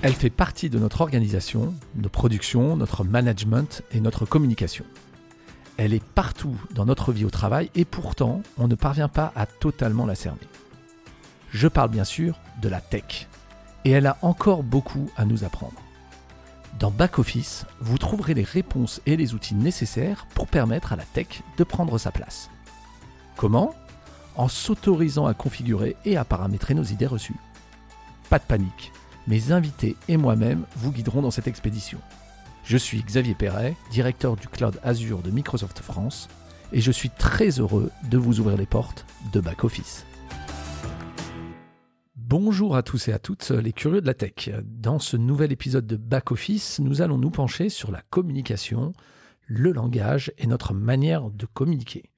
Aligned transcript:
Elle 0.00 0.14
fait 0.14 0.30
partie 0.30 0.70
de 0.70 0.78
notre 0.78 1.00
organisation, 1.00 1.74
nos 1.96 2.08
productions, 2.08 2.76
notre 2.76 3.02
management 3.02 3.82
et 3.90 4.00
notre 4.00 4.26
communication. 4.26 4.84
Elle 5.76 5.92
est 5.92 6.04
partout 6.04 6.54
dans 6.72 6.84
notre 6.84 7.12
vie 7.12 7.24
au 7.24 7.30
travail 7.30 7.68
et 7.74 7.84
pourtant 7.84 8.42
on 8.58 8.68
ne 8.68 8.76
parvient 8.76 9.08
pas 9.08 9.32
à 9.34 9.46
totalement 9.46 10.06
la 10.06 10.14
cerner. 10.14 10.46
Je 11.50 11.66
parle 11.66 11.90
bien 11.90 12.04
sûr 12.04 12.38
de 12.62 12.68
la 12.68 12.80
tech. 12.80 13.26
Et 13.84 13.90
elle 13.90 14.06
a 14.06 14.18
encore 14.22 14.62
beaucoup 14.62 15.10
à 15.16 15.24
nous 15.24 15.42
apprendre. 15.42 15.80
Dans 16.78 16.92
Back 16.92 17.18
Office, 17.18 17.66
vous 17.80 17.98
trouverez 17.98 18.34
les 18.34 18.44
réponses 18.44 19.00
et 19.04 19.16
les 19.16 19.34
outils 19.34 19.56
nécessaires 19.56 20.26
pour 20.34 20.46
permettre 20.46 20.92
à 20.92 20.96
la 20.96 21.04
tech 21.04 21.42
de 21.56 21.64
prendre 21.64 21.98
sa 21.98 22.12
place. 22.12 22.50
Comment? 23.36 23.74
En 24.36 24.46
s'autorisant 24.46 25.26
à 25.26 25.34
configurer 25.34 25.96
et 26.04 26.16
à 26.16 26.24
paramétrer 26.24 26.74
nos 26.74 26.84
idées 26.84 27.06
reçues. 27.06 27.34
Pas 28.30 28.38
de 28.38 28.44
panique, 28.44 28.92
mes 29.28 29.52
invités 29.52 29.94
et 30.08 30.16
moi-même 30.16 30.64
vous 30.74 30.90
guiderons 30.90 31.20
dans 31.20 31.30
cette 31.30 31.46
expédition. 31.46 31.98
Je 32.64 32.78
suis 32.78 33.02
Xavier 33.02 33.34
Perret, 33.34 33.76
directeur 33.90 34.36
du 34.36 34.48
cloud 34.48 34.80
Azure 34.82 35.20
de 35.20 35.30
Microsoft 35.30 35.80
France, 35.80 36.28
et 36.72 36.80
je 36.80 36.90
suis 36.90 37.10
très 37.10 37.60
heureux 37.60 37.90
de 38.10 38.16
vous 38.16 38.40
ouvrir 38.40 38.56
les 38.56 38.66
portes 38.66 39.04
de 39.32 39.40
Back 39.40 39.64
Office. 39.64 40.06
Bonjour 42.16 42.74
à 42.74 42.82
tous 42.82 43.08
et 43.08 43.12
à 43.12 43.18
toutes 43.18 43.50
les 43.50 43.72
curieux 43.72 44.00
de 44.00 44.06
la 44.06 44.14
tech. 44.14 44.50
Dans 44.64 44.98
ce 44.98 45.16
nouvel 45.16 45.52
épisode 45.52 45.86
de 45.86 45.96
Back 45.96 46.32
Office, 46.32 46.78
nous 46.78 47.02
allons 47.02 47.18
nous 47.18 47.30
pencher 47.30 47.68
sur 47.68 47.90
la 47.90 48.02
communication, 48.10 48.92
le 49.46 49.72
langage 49.72 50.32
et 50.38 50.46
notre 50.46 50.72
manière 50.72 51.30
de 51.30 51.46
communiquer. 51.46 52.10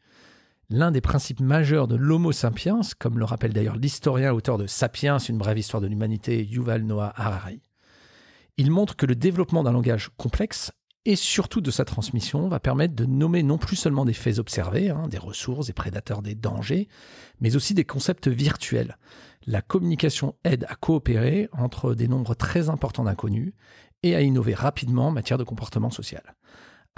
L'un 0.72 0.92
des 0.92 1.00
principes 1.00 1.40
majeurs 1.40 1.88
de 1.88 1.96
l'Homo 1.96 2.30
sapiens, 2.30 2.80
comme 3.00 3.18
le 3.18 3.24
rappelle 3.24 3.52
d'ailleurs 3.52 3.74
l'historien 3.74 4.32
auteur 4.32 4.56
de 4.56 4.68
Sapiens, 4.68 5.18
une 5.18 5.36
brève 5.36 5.58
histoire 5.58 5.80
de 5.80 5.88
l'humanité, 5.88 6.44
Yuval 6.44 6.84
Noah 6.84 7.12
Harari. 7.16 7.60
Il 8.56 8.70
montre 8.70 8.94
que 8.94 9.04
le 9.04 9.16
développement 9.16 9.64
d'un 9.64 9.72
langage 9.72 10.10
complexe 10.16 10.70
et 11.06 11.16
surtout 11.16 11.60
de 11.60 11.72
sa 11.72 11.84
transmission 11.84 12.46
va 12.46 12.60
permettre 12.60 12.94
de 12.94 13.04
nommer 13.04 13.42
non 13.42 13.58
plus 13.58 13.74
seulement 13.74 14.04
des 14.04 14.12
faits 14.12 14.38
observés, 14.38 14.90
hein, 14.90 15.08
des 15.08 15.18
ressources, 15.18 15.66
des 15.66 15.72
prédateurs, 15.72 16.22
des 16.22 16.36
dangers, 16.36 16.86
mais 17.40 17.56
aussi 17.56 17.74
des 17.74 17.84
concepts 17.84 18.28
virtuels. 18.28 18.96
La 19.46 19.62
communication 19.62 20.36
aide 20.44 20.66
à 20.68 20.76
coopérer 20.76 21.48
entre 21.50 21.96
des 21.96 22.06
nombres 22.06 22.34
très 22.34 22.68
importants 22.68 23.04
d'inconnus 23.04 23.54
et 24.04 24.14
à 24.14 24.20
innover 24.20 24.54
rapidement 24.54 25.08
en 25.08 25.12
matière 25.12 25.38
de 25.38 25.42
comportement 25.42 25.90
social. 25.90 26.36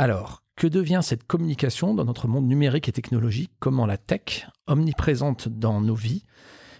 Alors, 0.02 0.42
que 0.56 0.66
devient 0.66 0.98
cette 1.00 1.28
communication 1.28 1.94
dans 1.94 2.04
notre 2.04 2.26
monde 2.26 2.48
numérique 2.48 2.88
et 2.88 2.92
technologique? 2.92 3.52
Comment 3.60 3.86
la 3.86 3.98
tech, 3.98 4.48
omniprésente 4.66 5.48
dans 5.48 5.80
nos 5.80 5.94
vies, 5.94 6.24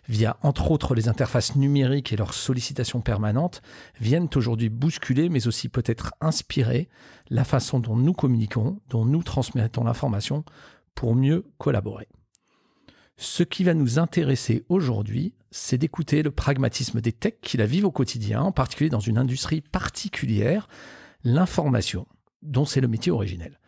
via 0.09 0.39
entre 0.43 0.73
autres 0.73 0.97
les 0.97 1.09
interfaces 1.09 1.55
numériques 1.55 2.13
et 2.13 2.17
leurs 2.17 2.35
sollicitations 2.35 3.01
permanentes, 3.01 3.63
viennent 4.01 4.29
aujourd'hui 4.35 4.71
bousculer, 4.71 5.29
mais 5.29 5.47
aussi 5.47 5.69
peut-être 5.69 6.13
inspirer 6.21 6.89
la 7.31 7.45
façon 7.45 7.79
dont 7.79 7.95
nous 7.95 8.13
communiquons, 8.13 8.81
dont 8.89 9.05
nous 9.05 9.23
transmettons 9.23 9.85
l'information 9.85 10.45
pour 10.97 11.15
mieux 11.15 11.47
collaborer? 11.59 12.09
Ce 13.17 13.45
qui 13.45 13.63
va 13.63 13.75
nous 13.75 14.01
intéresser 14.01 14.65
aujourd'hui, 14.69 15.37
c'est 15.53 15.79
d'écouter 15.79 16.25
le 16.25 16.33
pragmatisme 16.33 17.01
des 17.01 17.13
techs 17.13 17.41
qui 17.41 17.57
la 17.57 17.67
vivent 17.67 17.87
au 17.87 17.93
quotidien, 17.93 18.43
en 18.43 18.51
particulier 18.51 18.91
dans 18.91 18.99
une 18.99 19.17
industrie 19.17 19.61
particulière, 19.61 20.67
l'information, 21.23 22.09
dont 22.43 22.65
c'est 22.65 22.81
le 22.81 22.89
métier 22.89 23.13
originel. 23.13 23.59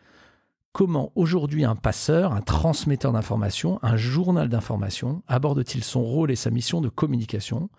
Comment 0.71 1.13
aujourd'hui 1.15 1.63
un 1.63 1.75
passeur, 1.75 2.33
un 2.33 2.41
transmetteur 2.41 3.13
d'informations, 3.13 3.79
un 3.81 3.95
journal 3.95 4.49
d'informations 4.49 5.23
aborde-t-il 5.27 5.83
son 5.83 6.03
rôle 6.03 6.31
et 6.31 6.35
sa 6.35 6.49
mission 6.49 6.81
de 6.81 6.89
communication? 6.89 7.69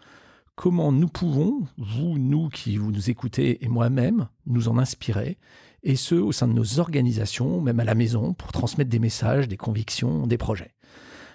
Comment 0.55 0.91
nous 0.91 1.09
pouvons, 1.09 1.67
vous, 1.77 2.17
nous 2.17 2.49
qui 2.49 2.79
vous 2.79 2.91
nous 2.91 3.11
écoutez 3.11 3.63
et 3.63 3.69
moi-même, 3.69 4.29
nous 4.47 4.69
en 4.69 4.79
inspirer, 4.79 5.37
et 5.83 5.95
ce 5.95 6.15
au 6.15 6.33
sein 6.33 6.49
de 6.49 6.55
nos 6.55 6.79
organisations, 6.79 7.61
même 7.61 7.81
à 7.81 7.85
la 7.85 7.95
maison, 7.95 8.33
pour 8.33 8.53
transmettre 8.53 8.89
des 8.89 8.99
messages, 8.99 9.47
des 9.49 9.59
convictions, 9.59 10.27
des 10.27 10.39
projets? 10.39 10.73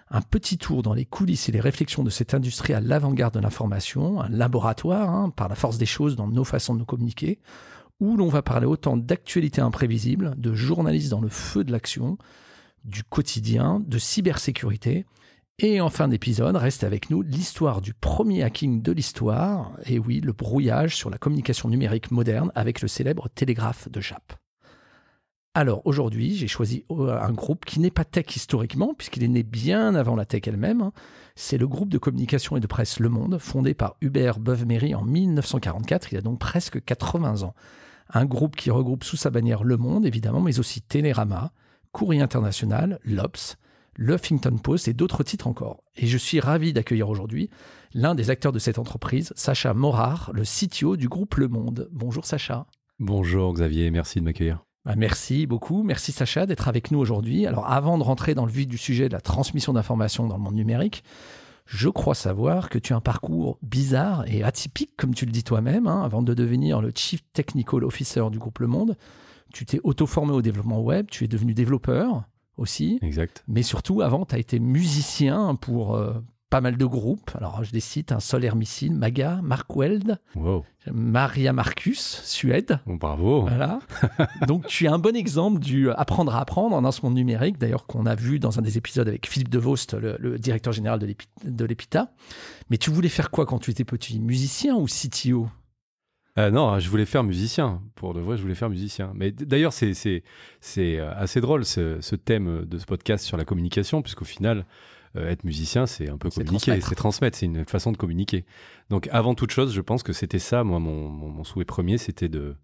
Un 0.10 0.22
petit 0.22 0.58
tour 0.58 0.82
dans 0.82 0.96
les 0.96 1.06
coulisses 1.06 1.48
et 1.48 1.52
les 1.52 1.60
réflexions 1.60 2.04
de 2.04 2.10
cette 2.10 2.34
industrie 2.34 2.74
à 2.74 2.82
l'avant-garde 2.82 3.36
de 3.36 3.40
l'information, 3.40 4.20
un 4.20 4.30
laboratoire, 4.30 5.10
hein, 5.12 5.30
par 5.30 5.48
la 5.48 5.56
force 5.56 5.78
des 5.78 5.86
choses 5.86 6.16
dans 6.16 6.28
nos 6.28 6.44
façons 6.44 6.74
de 6.74 6.80
nous 6.80 6.86
communiquer, 6.86 7.40
où 8.02 8.18
l'on 8.18 8.28
va 8.28 8.42
parler 8.42 8.66
autant 8.66 8.98
d'actualités 8.98 9.62
imprévisibles, 9.62 10.34
de 10.38 10.54
journalistes 10.54 11.12
dans 11.12 11.22
le 11.22 11.30
feu 11.30 11.64
de 11.64 11.72
l'action, 11.72 12.18
du 12.84 13.04
quotidien, 13.04 13.82
de 13.86 14.00
cybersécurité. 14.00 15.06
Et 15.60 15.80
en 15.80 15.92
fin 15.92 16.08
d'épisode, 16.08 16.56
reste 16.56 16.84
avec 16.84 17.12
nous 17.12 17.22
l'histoire 17.22 17.80
du 17.80 17.94
premier 17.94 18.42
hacking 18.42 18.82
de 18.82 18.92
l'histoire, 18.92 19.72
et 19.86 20.00
oui, 20.00 20.20
le 20.20 20.34
brouillage 20.34 20.96
sur 20.96 21.12
la 21.12 21.20
communication 21.20 21.70
numérique 21.70 22.10
moderne 22.10 22.52
avec 22.56 22.82
le 22.82 22.88
célèbre 22.88 23.30
télégraphe 23.30 23.88
de 23.88 24.02
Jap. 24.02 24.34
Alors 25.54 25.82
aujourd'hui, 25.86 26.34
j'ai 26.36 26.48
choisi 26.48 26.86
euh, 26.92 27.16
un 27.22 27.34
groupe 27.34 27.66
qui 27.66 27.82
n'est 27.82 27.92
pas 27.92 28.06
tech 28.06 28.36
historiquement, 28.36 28.96
puisqu'il 28.96 29.24
est 29.24 29.28
né 29.28 29.44
bien 29.44 29.94
avant 29.94 30.16
la 30.16 30.26
tech 30.26 30.44
elle-même. 30.48 30.82
Hein. 30.82 30.94
C'est 31.36 31.58
le 31.58 31.68
groupe 31.68 31.90
de 31.90 31.98
communication 32.00 32.58
et 32.58 32.62
de 32.62 32.68
presse 32.68 33.00
Le 33.00 33.10
Monde, 33.10 33.38
fondé 33.38 33.74
par 33.74 33.98
Hubert 34.02 34.40
Beuve-Méry 34.40 34.96
en 34.96 35.04
1944. 35.04 36.14
Il 36.14 36.18
a 36.18 36.22
donc 36.22 36.40
presque 36.40 36.84
80 36.84 37.44
ans 37.44 37.54
un 38.14 38.26
groupe 38.26 38.56
qui 38.56 38.72
regroupe 38.72 39.04
sous 39.04 39.18
sa 39.18 39.30
bannière 39.30 39.64
Le 39.64 39.78
Monde, 39.78 40.06
évidemment, 40.06 40.42
mais 40.42 40.60
aussi 40.60 40.82
Télérama, 40.82 41.52
Courrier 41.92 42.22
International, 42.22 43.00
l'Obs, 43.04 43.58
Huffington 43.98 44.58
Post 44.58 44.88
et 44.88 44.94
d'autres 44.94 45.24
titres 45.24 45.48
encore. 45.48 45.84
Et 45.96 46.08
je 46.08 46.18
suis 46.18 46.40
ravi 46.40 46.74
d'accueillir 46.74 47.10
aujourd'hui 47.10 47.50
l'un 47.94 48.16
des 48.16 48.30
acteurs 48.30 48.52
de 48.52 48.60
cette 48.60 48.80
entreprise, 48.80 49.34
Sacha 49.36 49.74
Morard, 49.74 50.32
le 50.34 50.44
CTO 50.44 50.96
du 50.96 51.10
groupe 51.10 51.36
Le 51.36 51.48
Monde. 51.48 51.90
Bonjour 51.92 52.26
Sacha. 52.26 52.68
Bonjour 53.00 53.54
Xavier, 53.54 53.92
merci 53.92 54.20
de 54.20 54.26
m'accueillir. 54.26 54.64
Bah, 54.86 54.94
merci 54.98 55.46
beaucoup. 55.46 55.84
Merci 55.84 56.12
Sacha 56.12 56.46
d'être 56.46 56.68
avec 56.68 56.92
nous 56.92 57.00
aujourd'hui. 57.00 57.46
Alors 57.46 57.70
avant 57.70 57.98
de 57.98 58.04
rentrer 58.04 58.34
dans 58.34 58.46
le 58.46 58.52
vif 58.52 58.68
du 58.68 58.78
sujet 58.78 59.08
de 59.08 59.14
la 59.14 59.22
transmission 59.22 59.74
d'informations 59.74 60.28
dans 60.28 60.38
le 60.38 60.44
monde 60.44 60.56
numérique, 60.56 61.04
je 61.66 61.90
crois 61.90 62.16
savoir 62.16 62.70
que 62.70 62.80
tu 62.80 62.94
as 62.94 62.96
un 62.96 63.02
parcours 63.02 63.58
bizarre 63.62 64.26
et 64.28 64.44
atypique, 64.44 64.96
comme 64.98 65.14
tu 65.14 65.26
le 65.26 65.32
dis 65.32 65.44
toi-même, 65.44 65.88
hein, 65.88 66.04
avant 66.04 66.22
de 66.22 66.34
devenir 66.34 66.82
le 66.82 66.92
Chief 66.94 67.22
Technical 67.34 67.84
Officer 67.84 68.24
du 68.32 68.40
groupe 68.40 68.60
Le 68.60 68.68
Monde. 68.68 68.98
Tu 69.54 69.66
t'es 69.66 69.80
auto-formé 69.84 70.32
au 70.34 70.42
développement 70.42 70.82
web, 70.82 71.08
tu 71.10 71.24
es 71.24 71.28
devenu 71.28 71.54
développeur 71.54 72.24
aussi. 72.58 73.00
Exact. 73.02 73.44
Mais 73.48 73.64
surtout, 73.64 74.02
avant, 74.02 74.26
tu 74.26 74.36
as 74.36 74.40
été 74.40 74.60
musicien 74.60 75.56
pour 75.56 75.96
euh, 75.96 76.14
pas 76.52 76.62
mal 76.62 76.78
de 76.78 76.86
groupes. 76.86 77.32
Alors, 77.36 77.64
je 77.64 77.72
les 77.72 77.80
cite, 77.80 78.12
un 78.12 78.20
Solaire 78.20 78.58
Missile, 78.58 78.94
Maga, 78.94 79.40
Mark 79.42 79.74
Weld, 79.74 80.20
Maria 80.92 81.54
Marcus, 81.54 82.22
Suède. 82.26 82.80
bravo. 82.86 83.44
Voilà. 83.44 83.80
Donc, 84.48 84.68
tu 84.68 84.84
es 84.84 84.90
un 84.90 85.00
bon 85.00 85.16
exemple 85.16 85.60
du 85.60 85.90
euh, 85.90 85.94
apprendre 85.98 86.36
à 86.36 86.42
apprendre 86.42 86.80
dans 86.82 86.92
ce 86.92 87.04
monde 87.04 87.16
numérique, 87.16 87.58
d'ailleurs, 87.58 87.88
qu'on 87.88 88.06
a 88.06 88.16
vu 88.16 88.38
dans 88.38 88.60
un 88.60 88.62
des 88.62 88.78
épisodes 88.78 89.08
avec 89.08 89.28
Philippe 89.28 89.48
Devost, 89.50 89.94
le, 89.94 90.18
le 90.20 90.38
directeur 90.38 90.74
général 90.74 91.00
de 91.00 91.66
l'EPITA. 91.66 92.12
Mais 92.70 92.78
tu 92.78 92.92
voulais 92.92 93.10
faire 93.10 93.32
quoi 93.32 93.46
quand 93.46 93.60
tu 93.60 93.72
étais 93.72 93.86
petit? 93.86 94.20
Musicien 94.20 94.76
ou 94.76 94.86
CTO 94.86 95.48
euh, 96.38 96.50
non, 96.50 96.80
je 96.80 96.90
voulais 96.90 97.06
faire 97.06 97.26
musicien. 97.26 97.82
Pour 97.96 98.14
de 98.14 98.22
vrai, 98.22 98.38
je 98.38 98.42
voulais 98.42 98.56
faire 98.56 98.70
musicien. 98.70 99.12
Mais 99.16 99.32
d'ailleurs, 99.32 99.74
c'est 99.74 100.24
euh, 100.78 101.14
assez 101.18 101.42
drôle 101.42 101.66
ce, 101.66 102.00
ce, 102.00 102.16
thème 102.16 102.64
de 102.66 102.78
ce 102.78 102.86
podcast 102.86 103.26
sur 103.26 103.36
la 103.36 103.44
communication, 103.44 104.02
puisqu'au 104.02 104.24
final, 104.24 104.66
être 105.16 105.44
musicien, 105.44 105.86
c'est 105.86 106.10
un 106.10 106.18
peu 106.18 106.30
communiquer, 106.30 106.80
c'est 106.82 106.96
transmettre, 106.96 107.38
c'est 107.38 107.46
une 107.46 107.66
façon 107.66 107.92
de 107.92 107.98
communiquer. 107.98 108.46
Donc 108.90 109.10
avant 109.12 109.36
toute 109.36 109.52
chose, 109.52 109.74
je 109.74 109.82
pense 109.82 110.04
que 110.04 110.14
c'était 110.14 110.40
ça, 110.40 110.64
moi, 110.64 110.80
mon, 110.80 111.44
souhait 111.44 111.66
premier, 111.66 111.98
c'était 111.98 112.30
de, 112.30 112.56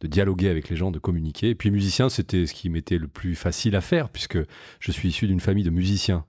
de 0.00 0.06
dialoguer 0.06 0.48
avec 0.48 0.68
les 0.68 0.76
gens, 0.76 0.90
de 0.90 0.98
communiquer. 0.98 1.50
Et 1.50 1.54
puis 1.54 1.70
musicien, 1.70 2.08
c'était 2.08 2.46
ce 2.46 2.54
qui 2.54 2.68
m'était 2.68 2.98
le 2.98 3.08
plus 3.08 3.34
facile 3.34 3.76
à 3.76 3.80
faire, 3.80 4.08
puisque 4.10 4.38
je 4.78 4.92
suis 4.92 5.08
issu 5.08 5.26
d'une 5.26 5.40
famille 5.40 5.64
de 5.64 5.70
musiciens. 5.70 6.24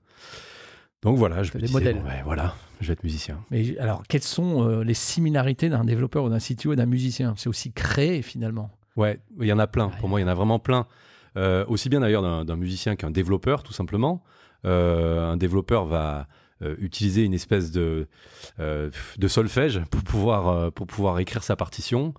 Donc 1.02 1.18
voilà, 1.18 1.42
je 1.42 1.50
me 1.54 1.60
disais, 1.60 1.96
voilà, 2.24 2.54
je 2.80 2.86
vais 2.86 2.92
être 2.92 3.02
musicien. 3.02 3.44
Mais 3.50 3.76
alors, 3.78 4.04
quelles 4.08 4.22
sont 4.22 4.68
euh, 4.68 4.84
les 4.84 4.94
similarités 4.94 5.68
d'un 5.68 5.84
développeur 5.84 6.24
ou 6.24 6.28
d'un 6.28 6.38
CTO 6.38 6.72
et 6.72 6.76
d'un 6.76 6.86
musicien? 6.86 7.34
C'est 7.36 7.48
aussi 7.48 7.72
créer 7.72 8.22
finalement. 8.22 8.70
Ouais, 8.96 9.18
il 9.40 9.46
y 9.46 9.52
en 9.52 9.58
a 9.58 9.66
plein. 9.66 9.88
Pour 9.88 10.08
moi, 10.08 10.20
il 10.20 10.22
y 10.22 10.26
en 10.26 10.28
a 10.28 10.34
vraiment 10.34 10.60
plein. 10.60 10.86
Euh, 11.36 11.64
aussi 11.66 11.88
bien 11.88 12.00
d'ailleurs 12.00 12.44
d'un 12.44 12.56
musicien 12.56 12.94
qu'un 12.94 13.10
développeur, 13.10 13.62
tout 13.62 13.72
simplement. 13.72 14.22
Euh, 14.64 15.32
un 15.32 15.36
développeur 15.36 15.86
va 15.86 16.28
euh, 16.62 16.76
utiliser 16.78 17.24
une 17.24 17.34
espèce 17.34 17.72
de, 17.72 18.06
euh, 18.60 18.90
de 19.18 19.28
solfège 19.28 19.82
pour 19.90 20.02
pouvoir, 20.02 20.72
pour 20.72 20.86
pouvoir 20.86 21.18
écrire 21.18 21.42
sa 21.42 21.56
partition 21.56 22.14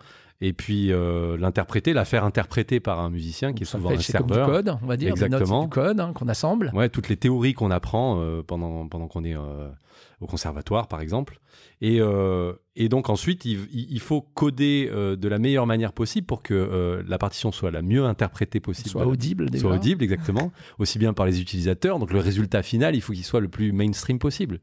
et 0.45 0.53
puis 0.53 0.91
l'interpréter, 1.39 1.93
la 1.93 2.05
faire 2.05 2.23
interpréter 2.23 2.79
par 2.79 2.99
un 2.99 3.09
musicien 3.09 3.53
qui 3.53 3.63
est 3.63 3.65
souvent 3.65 3.91
un 3.91 3.99
serveur. 3.99 4.47
du 4.47 4.53
code, 4.53 4.77
on 4.81 4.85
va 4.85 4.97
dire, 4.97 5.11
exactement, 5.11 5.63
du 5.63 5.69
code 5.69 5.99
hein, 5.99 6.11
qu'on 6.13 6.27
assemble. 6.27 6.71
Ouais, 6.73 6.89
toutes 6.89 7.09
les 7.09 7.17
théories 7.17 7.53
qu'on 7.53 7.71
apprend 7.71 8.21
pendant 8.47 8.87
pendant 8.87 9.07
qu'on 9.07 9.23
est 9.23 9.35
au 10.23 10.27
conservatoire, 10.27 10.87
par 10.87 11.01
exemple. 11.01 11.39
Et, 11.81 11.97
euh, 11.99 12.53
et 12.75 12.89
donc 12.89 13.09
ensuite, 13.09 13.45
il, 13.45 13.67
il 13.71 13.99
faut 13.99 14.21
coder 14.21 14.89
euh, 14.91 15.15
de 15.15 15.27
la 15.27 15.37
meilleure 15.37 15.67
manière 15.67 15.93
possible 15.93 16.25
pour 16.25 16.41
que 16.41 16.53
euh, 16.53 17.03
la 17.07 17.17
partition 17.17 17.51
soit 17.51 17.71
la 17.71 17.81
mieux 17.81 18.05
interprétée 18.05 18.59
possible. 18.59 18.89
Soit 18.89 19.05
audible, 19.05 19.49
déjà. 19.49 19.63
Soit 19.63 19.75
audible, 19.75 20.03
exactement. 20.03 20.51
aussi 20.79 20.97
bien 20.97 21.13
par 21.13 21.25
les 21.25 21.41
utilisateurs. 21.41 21.99
Donc 21.99 22.11
le 22.11 22.19
résultat 22.19 22.63
final, 22.63 22.95
il 22.95 23.01
faut 23.01 23.13
qu'il 23.13 23.25
soit 23.25 23.41
le 23.41 23.49
plus 23.49 23.71
mainstream 23.71 24.19
possible. 24.19 24.59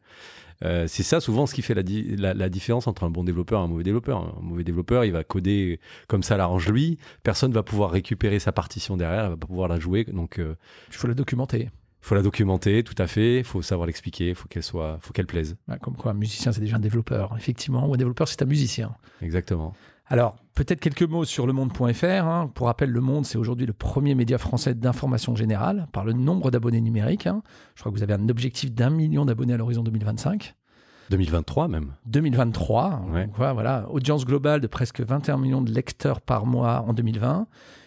Euh, 0.64 0.86
c'est 0.86 1.02
ça 1.02 1.20
souvent 1.20 1.46
ce 1.46 1.54
qui 1.54 1.62
fait 1.62 1.74
la, 1.74 2.34
la, 2.34 2.48
différence 2.48 2.86
entre 2.86 3.04
un 3.04 3.10
bon 3.10 3.24
développeur 3.24 3.60
et 3.60 3.64
un 3.64 3.68
mauvais 3.68 3.84
développeur. 3.84 4.34
Un 4.38 4.42
mauvais 4.42 4.64
développeur, 4.64 5.04
il 5.04 5.12
va 5.12 5.24
coder 5.24 5.80
comme 6.06 6.22
ça 6.22 6.36
l'arrange 6.36 6.68
lui. 6.68 6.98
Personne 7.22 7.52
va 7.52 7.62
pouvoir 7.62 7.90
récupérer 7.90 8.38
sa 8.38 8.52
partition 8.52 8.96
derrière, 8.96 9.24
il 9.24 9.30
va 9.30 9.36
pas 9.36 9.46
pouvoir 9.46 9.68
la 9.68 9.78
jouer. 9.78 10.04
Donc, 10.04 10.38
il 10.38 10.94
faut 10.94 11.08
la 11.08 11.14
documenter. 11.14 11.70
Il 12.02 12.06
faut 12.06 12.14
la 12.14 12.22
documenter, 12.22 12.82
tout 12.82 12.94
à 12.98 13.06
fait. 13.06 13.38
Il 13.38 13.44
faut 13.44 13.62
savoir 13.62 13.86
l'expliquer. 13.86 14.30
Il 14.30 14.34
faut 14.34 14.48
qu'elle 14.48 14.62
soit, 14.62 14.98
faut 15.02 15.12
qu'elle 15.12 15.26
plaise. 15.26 15.56
comme 15.82 15.96
quoi, 15.96 16.12
un 16.12 16.14
musicien, 16.14 16.50
c'est 16.52 16.60
déjà 16.60 16.76
un 16.76 16.80
développeur, 16.80 17.34
effectivement, 17.36 17.86
ou 17.86 17.94
un 17.94 17.98
développeur, 17.98 18.26
c'est 18.26 18.42
un 18.42 18.46
musicien. 18.46 18.94
Exactement. 19.20 19.74
Alors, 20.12 20.34
peut-être 20.56 20.80
quelques 20.80 21.04
mots 21.04 21.24
sur 21.24 21.46
le 21.46 21.52
monde.fr. 21.52 22.04
Hein. 22.04 22.50
Pour 22.52 22.66
rappel, 22.66 22.90
le 22.90 23.00
monde, 23.00 23.24
c'est 23.24 23.38
aujourd'hui 23.38 23.64
le 23.64 23.72
premier 23.72 24.16
média 24.16 24.38
français 24.38 24.74
d'information 24.74 25.36
générale 25.36 25.86
par 25.92 26.04
le 26.04 26.12
nombre 26.12 26.50
d'abonnés 26.50 26.80
numériques. 26.80 27.28
Hein. 27.28 27.44
Je 27.76 27.82
crois 27.82 27.92
que 27.92 27.96
vous 27.96 28.02
avez 28.02 28.14
un 28.14 28.28
objectif 28.28 28.72
d'un 28.72 28.90
million 28.90 29.24
d'abonnés 29.24 29.54
à 29.54 29.56
l'horizon 29.56 29.84
2025. 29.84 30.56
2023 31.10 31.68
même. 31.68 31.92
2023. 32.06 33.02
voilà, 33.52 33.88
audience 33.90 34.24
globale 34.24 34.60
de 34.60 34.66
presque 34.66 35.00
21 35.00 35.38
millions 35.38 35.62
de 35.62 35.70
lecteurs 35.70 36.20
par 36.20 36.44
mois 36.44 36.84
en 36.88 36.92
2020. 36.92 37.46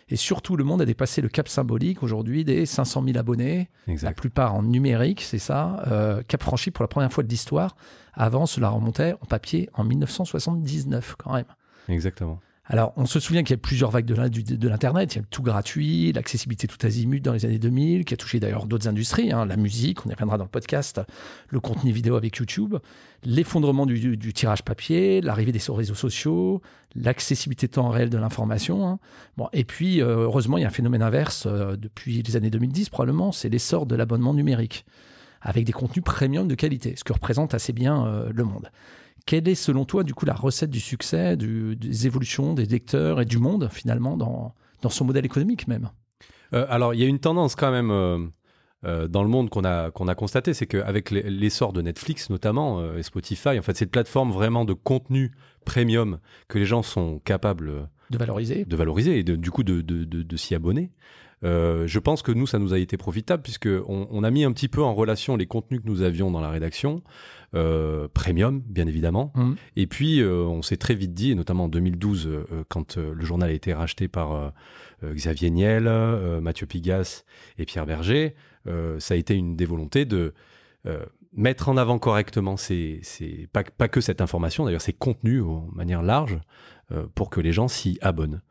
Et 0.10 0.16
surtout, 0.16 0.56
le 0.56 0.64
monde 0.64 0.82
a 0.82 0.86
dépassé 0.86 1.22
le 1.22 1.30
cap 1.30 1.50
symbolique 1.50 2.04
aujourd'hui 2.04 2.46
des 2.46 2.66
500 2.66 3.04
000 3.06 3.18
abonnés, 3.18 3.70
la 3.88 4.12
plupart 4.14 4.54
en 4.54 4.64
numérique, 4.64 5.22
c'est 5.22 5.40
ça, 5.40 5.84
euh, 5.88 6.22
cap 6.28 6.44
franchi 6.44 6.72
pour 6.72 6.84
la 6.84 6.90
première 6.90 7.12
fois 7.12 7.24
de 7.24 7.30
l'histoire. 7.30 7.76
Avant, 8.14 8.46
cela 8.46 8.70
remontait 8.70 9.14
en 9.22 9.26
papier 9.26 9.70
en 9.74 9.84
1979 9.84 11.16
quand 11.18 11.34
même. 11.34 11.46
Exactement. 11.90 12.40
Alors, 12.66 12.94
on 12.96 13.06
se 13.06 13.20
souvient 13.20 13.44
qu'il 13.44 13.52
y 13.52 13.60
a 13.60 13.62
plusieurs 13.62 13.92
vagues 13.92 14.06
de 14.06 14.68
l'Internet. 14.70 15.16
Il 15.16 15.18
y 15.18 15.22
a 15.22 15.26
tout 15.30 15.44
gratuit, 15.44 16.14
l'accessibilité 16.14 16.66
tout 16.66 16.78
azimut 16.86 17.22
dans 17.22 17.34
les 17.34 17.44
années 17.44 17.60
2000, 17.60 18.06
qui 18.06 18.14
a 18.14 18.18
touché 18.18 18.40
d'ailleurs 18.40 18.68
d'autres 18.68 18.88
industries, 18.88 19.34
hein, 19.34 19.46
la 19.46 19.58
musique, 19.58 20.06
on 20.06 20.10
y 20.10 20.14
reviendra 20.14 20.38
dans 20.38 20.46
le 20.46 20.50
podcast, 20.50 21.02
le 21.50 21.60
contenu 21.60 21.92
vidéo 21.92 22.16
avec 22.16 22.38
YouTube, 22.38 22.78
l'effondrement 23.26 23.86
du, 23.86 24.18
tirage 24.34 24.64
papier, 24.64 25.20
l'arrivée 25.20 25.52
des 25.52 25.60
réseaux 25.70 25.94
sociaux, 25.94 26.62
l'accessibilité 26.96 27.68
temps 27.68 27.90
réel 27.90 28.10
de 28.10 28.18
l'information. 28.18 28.88
Hein. 28.88 29.00
Bon, 29.36 29.50
et 29.52 29.66
puis, 29.66 30.02
euh, 30.02 30.20
heureusement, 30.20 30.58
il 30.58 30.62
y 30.62 30.66
a 30.66 30.70
un 30.70 30.72
phénomène 30.72 31.02
inverse 31.02 31.46
euh, 31.46 31.76
depuis 31.76 32.22
les 32.22 32.38
années 32.38 32.50
2010, 32.50 32.90
probablement, 32.90 33.34
c'est 33.34 33.50
l'essor 33.50 33.86
de 33.86 33.96
l'abonnement 33.98 34.34
numérique, 34.34 34.86
avec 35.42 35.66
des 35.66 35.74
contenus 35.74 36.06
premium 36.06 36.48
de 36.48 36.56
qualité, 36.56 36.96
ce 36.96 37.04
que 37.04 37.12
représente 37.12 37.54
assez 37.54 37.74
bien 37.74 38.08
euh, 38.08 38.32
le 38.34 38.46
monde. 38.46 38.70
Quelle 39.26 39.48
est 39.48 39.56
selon 39.56 39.86
toi 39.86 40.04
du 40.04 40.14
coup 40.14 40.26
la 40.26 40.34
recette 40.34 40.70
du 40.70 40.80
succès, 40.80 41.38
des 41.38 42.08
évolutions 42.08 42.54
des 42.54 42.66
lecteurs 42.66 43.22
et 43.22 43.26
du 43.26 43.38
monde 43.38 43.70
finalement 43.72 44.18
dans, 44.18 44.54
dans 44.82 44.90
son 44.90 45.06
modèle 45.06 45.26
économique 45.26 45.68
même? 45.68 45.90
Euh, 46.54 46.66
Alors 46.70 46.94
il 46.94 47.00
y 47.00 47.04
a 47.04 47.08
une 47.08 47.20
tendance 47.20 47.56
quand 47.56 47.72
même 47.72 47.92
euh, 47.92 48.20
euh, 48.86 49.08
dans 49.08 49.24
le 49.24 49.30
monde 49.30 49.50
qu'on 49.50 49.64
a, 49.64 49.92
qu'on 49.92 50.08
a 50.08 50.16
constaté, 50.16 50.54
c'est 50.54 50.68
qu'avec 50.68 51.12
l'essor 51.12 51.74
de 51.74 51.82
Netflix 51.82 52.30
notamment 52.30 52.96
et 52.96 53.04
Spotify, 53.04 53.58
en 53.58 53.62
fait 53.62 53.78
cette 53.78 53.92
plateforme 53.92 54.32
vraiment 54.32 54.66
de 54.66 54.74
contenu 54.74 55.32
premium 55.66 56.20
que 56.50 56.60
les 56.60 56.66
gens 56.66 56.84
sont 56.84 57.20
capables 57.20 57.90
de 58.10 58.18
valoriser, 58.18 58.66
de 58.66 58.76
valoriser 58.76 59.20
et 59.20 59.24
du 59.24 59.52
coup 59.52 59.64
de, 59.64 59.82
de, 59.82 60.04
de 60.04 60.38
s'y 60.38 60.56
abonner. 60.56 60.92
Euh, 61.44 61.88
je 61.88 62.00
pense 62.00 62.22
que 62.22 62.32
nous, 62.32 62.48
ça 62.48 62.60
nous 62.60 62.74
a 62.74 62.80
été 62.80 62.98
profitable 62.98 63.44
puisque 63.44 63.70
on, 63.88 64.24
a 64.24 64.32
mis 64.32 64.44
un 64.44 64.52
petit 64.52 64.70
peu 64.70 64.82
en 64.82 64.94
relation 64.94 65.36
les 65.36 65.46
contenus 65.46 65.82
que 65.82 65.88
nous 65.88 66.02
avions 66.02 66.32
dans 66.32 66.40
la 66.40 66.50
rédaction, 66.50 67.04
euh, 67.54 68.08
premium 68.14 68.62
bien 68.66 68.88
évidemment, 68.88 69.32
mmh. 69.36 69.54
et 69.76 69.88
puis 69.88 70.22
euh, 70.22 70.44
on 70.44 70.62
s'est 70.62 70.78
très 70.78 70.96
vite 70.96 71.14
dit, 71.14 71.32
et 71.32 71.36
notamment 71.36 71.66
en 71.66 71.70
2012, 71.70 72.30
quand 72.70 72.98
le 72.98 73.26
journal 73.26 73.50
a 73.50 73.54
été 73.54 73.74
racheté 73.74 74.08
par 74.08 74.54
Xavier 75.04 75.50
Niel, 75.50 75.90
Mathieu 76.42 76.66
Pigas 76.66 77.24
et 77.58 77.66
Pierre 77.66 77.86
Berger, 77.86 78.36
ça 79.00 79.14
a 79.14 79.18
été 79.18 79.36
une 79.36 79.56
des 79.56 79.66
volontés 79.66 80.06
de 80.06 80.34
mettre 81.36 81.68
en 81.68 81.78
avant 81.78 82.00
correctement 82.00 82.58
ces, 82.58 83.02
pas, 83.52 83.64
pas, 83.64 83.88
que 83.88 84.02
cette 84.02 84.22
information, 84.22 84.66
d'ailleurs 84.66 84.82
ces 84.82 84.94
contenus 84.94 85.44
de 85.44 85.76
manière 85.76 86.04
large, 86.04 86.40
pour 87.16 87.30
que 87.30 87.42
les 87.42 87.52
gens 87.52 87.68
s'y 87.68 87.98
abonnent. 88.02 88.42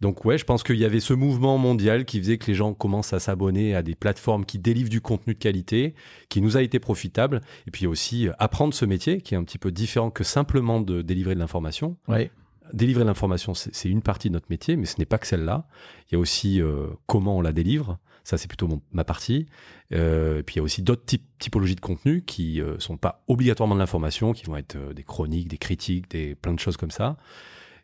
Donc 0.00 0.24
ouais, 0.24 0.38
je 0.38 0.44
pense 0.44 0.62
qu'il 0.62 0.76
y 0.76 0.84
avait 0.84 1.00
ce 1.00 1.12
mouvement 1.12 1.58
mondial 1.58 2.04
qui 2.04 2.18
faisait 2.18 2.38
que 2.38 2.46
les 2.46 2.54
gens 2.54 2.72
commencent 2.72 3.12
à 3.12 3.18
s'abonner 3.18 3.74
à 3.74 3.82
des 3.82 3.94
plateformes 3.94 4.44
qui 4.44 4.58
délivrent 4.58 4.90
du 4.90 5.00
contenu 5.00 5.34
de 5.34 5.38
qualité, 5.38 5.94
qui 6.28 6.40
nous 6.40 6.56
a 6.56 6.62
été 6.62 6.78
profitable. 6.78 7.40
Et 7.66 7.70
puis 7.70 7.86
aussi 7.86 8.28
euh, 8.28 8.32
apprendre 8.38 8.74
ce 8.74 8.84
métier 8.84 9.20
qui 9.20 9.34
est 9.34 9.36
un 9.36 9.44
petit 9.44 9.58
peu 9.58 9.72
différent 9.72 10.10
que 10.10 10.24
simplement 10.24 10.80
de 10.80 11.02
délivrer 11.02 11.34
de 11.34 11.40
l'information. 11.40 11.96
Ouais. 12.06 12.30
Délivrer 12.72 13.04
l'information, 13.04 13.54
c'est 13.54 13.88
une 13.88 14.02
partie 14.02 14.28
de 14.28 14.34
notre 14.34 14.48
métier, 14.50 14.76
mais 14.76 14.84
ce 14.84 14.98
n'est 14.98 15.06
pas 15.06 15.16
que 15.16 15.26
celle-là. 15.26 15.66
Il 16.06 16.14
y 16.14 16.16
a 16.16 16.18
aussi 16.18 16.60
euh, 16.60 16.88
comment 17.06 17.38
on 17.38 17.40
la 17.40 17.52
délivre. 17.52 17.98
Ça, 18.28 18.36
c'est 18.36 18.48
plutôt 18.48 18.68
ma 18.92 19.04
partie. 19.04 19.46
Euh, 19.92 20.40
et 20.40 20.42
puis 20.42 20.56
il 20.56 20.58
y 20.58 20.60
a 20.60 20.62
aussi 20.62 20.82
d'autres 20.82 21.04
typologies 21.38 21.76
de 21.76 21.80
contenu 21.80 22.22
qui 22.22 22.60
ne 22.60 22.78
sont 22.78 22.98
pas 22.98 23.24
obligatoirement 23.26 23.74
de 23.74 23.80
l'information, 23.80 24.34
qui 24.34 24.44
vont 24.44 24.56
être 24.56 24.76
des 24.92 25.02
chroniques, 25.02 25.48
des 25.48 25.56
critiques, 25.56 26.10
des 26.10 26.34
plein 26.34 26.52
de 26.52 26.60
choses 26.60 26.76
comme 26.76 26.90
ça. 26.90 27.16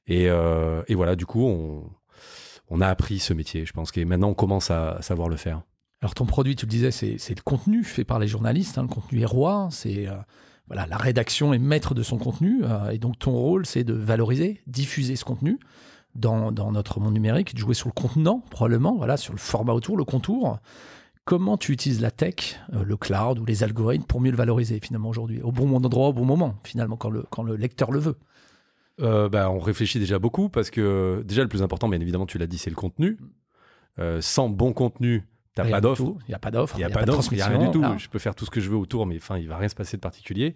Et, 0.06 0.24
et 0.24 0.94
voilà, 0.94 1.16
du 1.16 1.24
coup, 1.24 1.46
on, 2.68 2.80
a 2.82 2.88
appris 2.88 3.20
ce 3.20 3.32
métier, 3.32 3.64
je 3.64 3.72
pense, 3.72 3.90
que 3.90 4.02
maintenant 4.02 4.28
on 4.28 4.34
commence 4.34 4.70
à 4.70 4.98
savoir 5.00 5.30
le 5.30 5.36
faire. 5.36 5.62
Alors 6.02 6.14
ton 6.14 6.26
produit, 6.26 6.56
tu 6.56 6.66
le 6.66 6.70
disais, 6.70 6.90
c'est 6.90 7.34
le 7.34 7.42
contenu 7.42 7.82
fait 7.82 8.04
par 8.04 8.18
les 8.18 8.28
journalistes, 8.28 8.76
hein, 8.76 8.82
le 8.82 8.88
contenu 8.88 9.22
est 9.22 9.24
roi, 9.24 9.68
c'est 9.70 10.06
euh, 10.06 10.16
voilà, 10.66 10.86
la 10.86 10.98
rédaction 10.98 11.54
est 11.54 11.58
maître 11.58 11.94
de 11.94 12.02
son 12.02 12.18
contenu, 12.18 12.60
euh, 12.62 12.90
et 12.90 12.98
donc 12.98 13.18
ton 13.18 13.32
rôle, 13.32 13.64
c'est 13.64 13.84
de 13.84 13.94
valoriser, 13.94 14.60
diffuser 14.66 15.16
ce 15.16 15.24
contenu 15.24 15.58
dans, 16.14 16.52
notre 16.72 17.00
monde 17.00 17.14
numérique, 17.14 17.54
de 17.54 17.58
jouer 17.58 17.74
sur 17.74 17.88
le 17.88 17.92
contenant, 17.92 18.42
probablement, 18.50 18.96
voilà, 18.96 19.16
sur 19.16 19.32
le 19.32 19.38
format 19.38 19.72
autour, 19.72 19.96
le 19.96 20.04
contour. 20.04 20.58
Comment 21.24 21.56
tu 21.56 21.72
utilises 21.72 22.00
la 22.00 22.10
tech, 22.10 22.60
euh, 22.74 22.84
le 22.84 22.96
cloud 22.96 23.38
ou 23.38 23.44
les 23.44 23.62
algorithmes 23.62 24.04
pour 24.04 24.20
mieux 24.20 24.30
le 24.30 24.36
valoriser 24.36 24.78
finalement 24.80 25.08
aujourd'hui, 25.08 25.40
au 25.40 25.52
bon 25.52 25.74
endroit, 25.74 26.08
au 26.08 26.12
bon 26.12 26.24
moment, 26.24 26.56
finalement, 26.64 26.96
quand 26.96 27.10
le, 27.10 27.24
quand 27.30 27.42
le 27.42 27.56
lecteur 27.56 27.90
le 27.90 27.98
veut? 27.98 28.16
Euh, 29.00 29.28
bah, 29.28 29.50
On 29.50 29.58
réfléchit 29.58 29.98
déjà 29.98 30.18
beaucoup 30.18 30.48
parce 30.48 30.70
que 30.70 31.22
déjà 31.26 31.42
le 31.42 31.48
plus 31.48 31.62
important, 31.62 31.88
bien 31.88 32.00
évidemment, 32.00 32.26
tu 32.26 32.38
l'as 32.38 32.46
dit, 32.46 32.58
c'est 32.58 32.70
le 32.70 32.76
contenu. 32.76 33.18
Euh, 33.98 34.20
sans 34.20 34.48
bon 34.48 34.72
contenu, 34.72 35.24
t'as 35.54 35.68
pas 35.68 35.80
d'offre. 35.80 36.02
Il 36.02 36.30
n'y 36.30 36.34
a 36.34 36.38
pas 36.38 36.50
d'offre. 36.50 36.76
Il 36.76 36.78
n'y 36.78 36.84
a, 36.84 36.90
pas 36.90 37.04
d'offre. 37.04 37.32
Il 37.32 37.36
n'y 37.36 37.42
a 37.42 37.46
rien 37.46 37.58
du 37.58 37.70
tout. 37.70 37.84
Je 37.98 38.08
peux 38.08 38.18
faire 38.18 38.34
tout 38.34 38.44
ce 38.44 38.50
que 38.50 38.60
je 38.60 38.68
veux 38.68 38.76
autour, 38.76 39.06
mais 39.06 39.16
enfin, 39.16 39.38
il 39.38 39.48
va 39.48 39.56
rien 39.56 39.68
se 39.68 39.74
passer 39.74 39.96
de 39.96 40.02
particulier. 40.02 40.54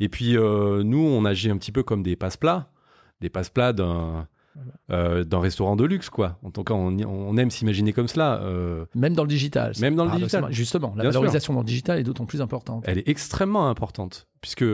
Et 0.00 0.08
puis, 0.08 0.36
euh, 0.36 0.82
nous, 0.82 0.98
on 0.98 1.24
agit 1.24 1.50
un 1.50 1.56
petit 1.56 1.72
peu 1.72 1.82
comme 1.82 2.02
des 2.02 2.16
passe-plats. 2.16 2.70
Des 3.20 3.30
passe-plats 3.30 3.72
d'un. 3.72 4.28
D'un 4.88 5.40
restaurant 5.40 5.76
de 5.76 5.84
luxe, 5.84 6.10
quoi. 6.10 6.38
En 6.42 6.50
tout 6.50 6.64
cas, 6.64 6.74
on, 6.74 7.36
aime 7.36 7.50
s'imaginer 7.50 7.92
comme 7.92 8.08
cela. 8.08 8.40
même 8.94 9.14
dans 9.14 9.22
le 9.22 9.28
digital. 9.28 9.72
Même 9.80 9.96
dans 9.96 10.04
le 10.04 10.12
digital. 10.12 10.46
Justement, 10.50 10.94
la 10.96 11.04
valorisation 11.04 11.54
dans 11.54 11.60
le 11.60 11.66
digital 11.66 11.98
est 11.98 12.04
d'autant 12.04 12.26
plus 12.26 12.40
importante. 12.40 12.84
Elle 12.86 12.98
est 12.98 13.08
extrêmement 13.08 13.68
importante, 13.68 14.26
puisque 14.40 14.64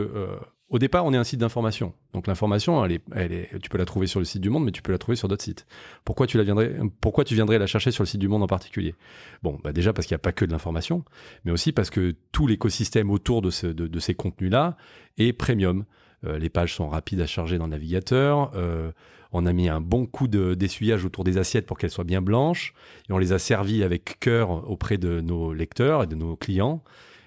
au 0.71 0.79
départ, 0.79 1.05
on 1.05 1.13
est 1.13 1.17
un 1.17 1.25
site 1.25 1.41
d'information. 1.41 1.93
Donc 2.13 2.27
l'information, 2.27 2.83
elle 2.85 2.93
est, 2.93 3.01
elle 3.13 3.33
est, 3.33 3.59
tu 3.61 3.69
peux 3.69 3.77
la 3.77 3.83
trouver 3.83 4.07
sur 4.07 4.19
le 4.19 4.25
site 4.25 4.41
du 4.41 4.49
Monde, 4.49 4.63
mais 4.63 4.71
tu 4.71 4.81
peux 4.81 4.93
la 4.93 4.97
trouver 4.97 5.17
sur 5.17 5.27
d'autres 5.27 5.43
sites. 5.43 5.67
Pourquoi 6.05 6.27
tu 6.27 6.37
la 6.37 6.43
viendrais, 6.43 6.73
pourquoi 7.01 7.25
tu 7.25 7.35
viendrais 7.35 7.59
la 7.59 7.67
chercher 7.67 7.91
sur 7.91 8.03
le 8.03 8.07
site 8.07 8.21
du 8.21 8.29
Monde 8.29 8.41
en 8.41 8.47
particulier? 8.47 8.95
Bon, 9.43 9.59
bah 9.65 9.73
déjà 9.73 9.91
parce 9.91 10.07
qu'il 10.07 10.15
n'y 10.15 10.21
a 10.21 10.23
pas 10.23 10.31
que 10.31 10.45
de 10.45 10.51
l'information, 10.51 11.03
mais 11.43 11.51
aussi 11.51 11.73
parce 11.73 11.89
que 11.89 12.15
tout 12.31 12.47
l'écosystème 12.47 13.11
autour 13.11 13.41
de, 13.41 13.49
de, 13.73 13.99
ces 13.99 14.15
contenus-là 14.15 14.77
est 15.17 15.33
premium. 15.33 15.83
Euh, 16.25 16.39
les 16.39 16.49
pages 16.49 16.73
sont 16.73 16.87
rapides 16.87 17.19
à 17.19 17.27
charger 17.27 17.57
dans 17.57 17.65
le 17.65 17.71
navigateur. 17.71 18.53
Euh, 18.55 18.93
on 19.31 19.45
a 19.45 19.53
mis 19.53 19.69
un 19.69 19.81
bon 19.81 20.05
coup 20.05 20.27
d'essuyage 20.27 21.05
autour 21.05 21.23
des 21.23 21.37
assiettes 21.37 21.65
pour 21.65 21.77
qu'elles 21.77 21.91
soient 21.91 22.03
bien 22.03 22.21
blanches. 22.21 22.73
Et 23.09 23.13
on 23.13 23.17
les 23.17 23.33
a 23.33 23.39
servis 23.39 23.83
avec 23.83 24.19
cœur 24.19 24.69
auprès 24.69 24.97
de 24.97 25.21
nos 25.21 25.53
lecteurs 25.53 26.03
et 26.03 26.07
de 26.07 26.15
nos 26.15 26.35
clients. 26.35 26.83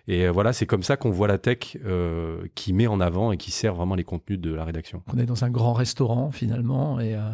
Et 0.07 0.29
voilà, 0.29 0.53
c'est 0.53 0.67
comme 0.67 0.83
ça 0.83 0.99
qu'on 0.99 1.11
voit 1.11 1.29
la 1.29 1.39
tech 1.39 1.79
euh, 1.85 2.47
qui 2.55 2.75
met 2.75 2.87
en 2.87 3.01
avant 3.01 3.33
et 3.33 3.39
qui 3.39 3.51
sert 3.51 3.75
vraiment 3.75 3.95
les 3.95 4.05
contenus 4.05 4.39
de 4.39 4.53
la 4.53 4.65
rédaction. 4.65 5.03
On 5.13 5.19
est 5.19 5.25
dans 5.25 5.45
un 5.45 5.51
grand 5.51 5.73
restaurant 5.73 6.31
finalement. 6.31 7.01
Et 7.01 7.15
euh, 7.15 7.31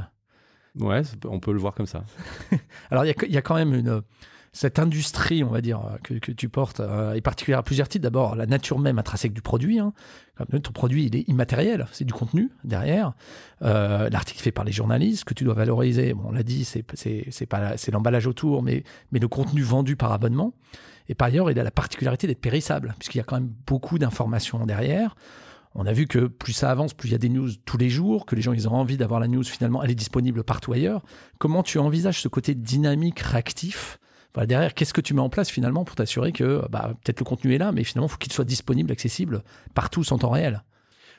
Ouais, 0.78 1.02
on 1.24 1.40
peut 1.40 1.52
le 1.52 1.58
voir 1.58 1.74
comme 1.74 1.86
ça. 1.86 2.04
Alors 2.90 3.04
il 3.04 3.08
y, 3.08 3.32
y, 3.32 3.36
a 3.36 3.42
quand 3.42 3.56
même 3.56 3.74
une, 3.74 4.02
cette 4.52 4.78
industrie, 4.78 5.44
on 5.44 5.50
va 5.50 5.60
dire, 5.60 5.80
que, 6.02 6.14
tu 6.14 6.48
portes, 6.48 6.80
est 6.80 7.20
particulière 7.20 7.60
à 7.60 7.62
plusieurs 7.62 7.88
titres. 7.88 8.02
D'abord, 8.02 8.34
la 8.34 8.46
nature 8.46 8.78
même 8.78 8.98
intrinsèque 8.98 9.32
du 9.32 9.42
produit. 9.42 9.78
Hein. 9.78 9.92
Ton 10.62 10.72
produit, 10.72 11.06
il 11.06 11.16
est 11.16 11.28
immatériel, 11.28 11.86
c'est 11.92 12.04
du 12.04 12.12
contenu 12.12 12.50
derrière. 12.64 13.12
Euh, 13.62 14.08
L'article 14.10 14.40
fait 14.40 14.52
par 14.52 14.64
les 14.64 14.72
journalistes 14.72 15.24
que 15.24 15.34
tu 15.34 15.44
dois 15.44 15.54
valoriser. 15.54 16.14
Bon, 16.14 16.24
on 16.28 16.32
l'a 16.32 16.42
dit, 16.42 16.64
c'est 16.64 17.92
l'emballage 17.92 18.26
autour, 18.26 18.62
mais 18.62 18.82
mais 19.12 19.18
le 19.18 19.28
contenu 19.28 19.62
vendu 19.62 19.96
par 19.96 20.12
abonnement. 20.12 20.54
Et 21.08 21.14
par 21.14 21.28
ailleurs, 21.28 21.50
il 21.50 21.58
a 21.58 21.64
la 21.64 21.70
particularité 21.70 22.26
d'être 22.26 22.40
périssable, 22.40 22.94
puisqu'il 22.98 23.18
y 23.18 23.20
a 23.20 23.24
quand 23.24 23.36
même 23.36 23.52
beaucoup 23.66 23.98
d'informations 23.98 24.64
derrière. 24.64 25.14
On 25.74 25.86
a 25.86 25.92
vu 25.92 26.06
que 26.06 26.26
plus 26.26 26.52
ça 26.52 26.70
avance, 26.70 26.94
plus 26.94 27.10
il 27.10 27.12
y 27.12 27.14
a 27.14 27.18
des 27.18 27.28
news 27.28 27.50
tous 27.64 27.78
les 27.78 27.90
jours, 27.90 28.26
que 28.26 28.34
les 28.34 28.42
gens 28.42 28.52
ils 28.52 28.68
ont 28.68 28.74
envie 28.74 28.96
d'avoir 28.96 29.20
la 29.20 29.28
news 29.28 29.44
finalement, 29.44 29.82
elle 29.82 29.90
est 29.90 29.96
disponible 29.96 30.42
partout 30.42 30.72
ailleurs. 30.72 31.02
Comment 31.38 31.62
tu 31.62 31.78
envisages 31.78 32.20
ce 32.20 32.28
côté 32.28 32.54
dynamique, 32.54 33.20
réactif 33.20 33.98
Derrière, 34.36 34.74
qu'est-ce 34.74 34.94
que 34.94 35.00
tu 35.00 35.14
mets 35.14 35.20
en 35.20 35.28
place 35.28 35.50
finalement 35.50 35.84
pour 35.84 35.96
t'assurer 35.96 36.32
que 36.32 36.62
bah, 36.70 36.92
peut-être 37.02 37.20
le 37.20 37.24
contenu 37.24 37.54
est 37.54 37.58
là, 37.58 37.72
mais 37.72 37.84
finalement, 37.84 38.06
il 38.06 38.10
faut 38.12 38.18
qu'il 38.18 38.32
soit 38.32 38.44
disponible, 38.44 38.92
accessible 38.92 39.42
partout 39.74 40.04
en 40.12 40.18
temps 40.18 40.30
réel? 40.30 40.62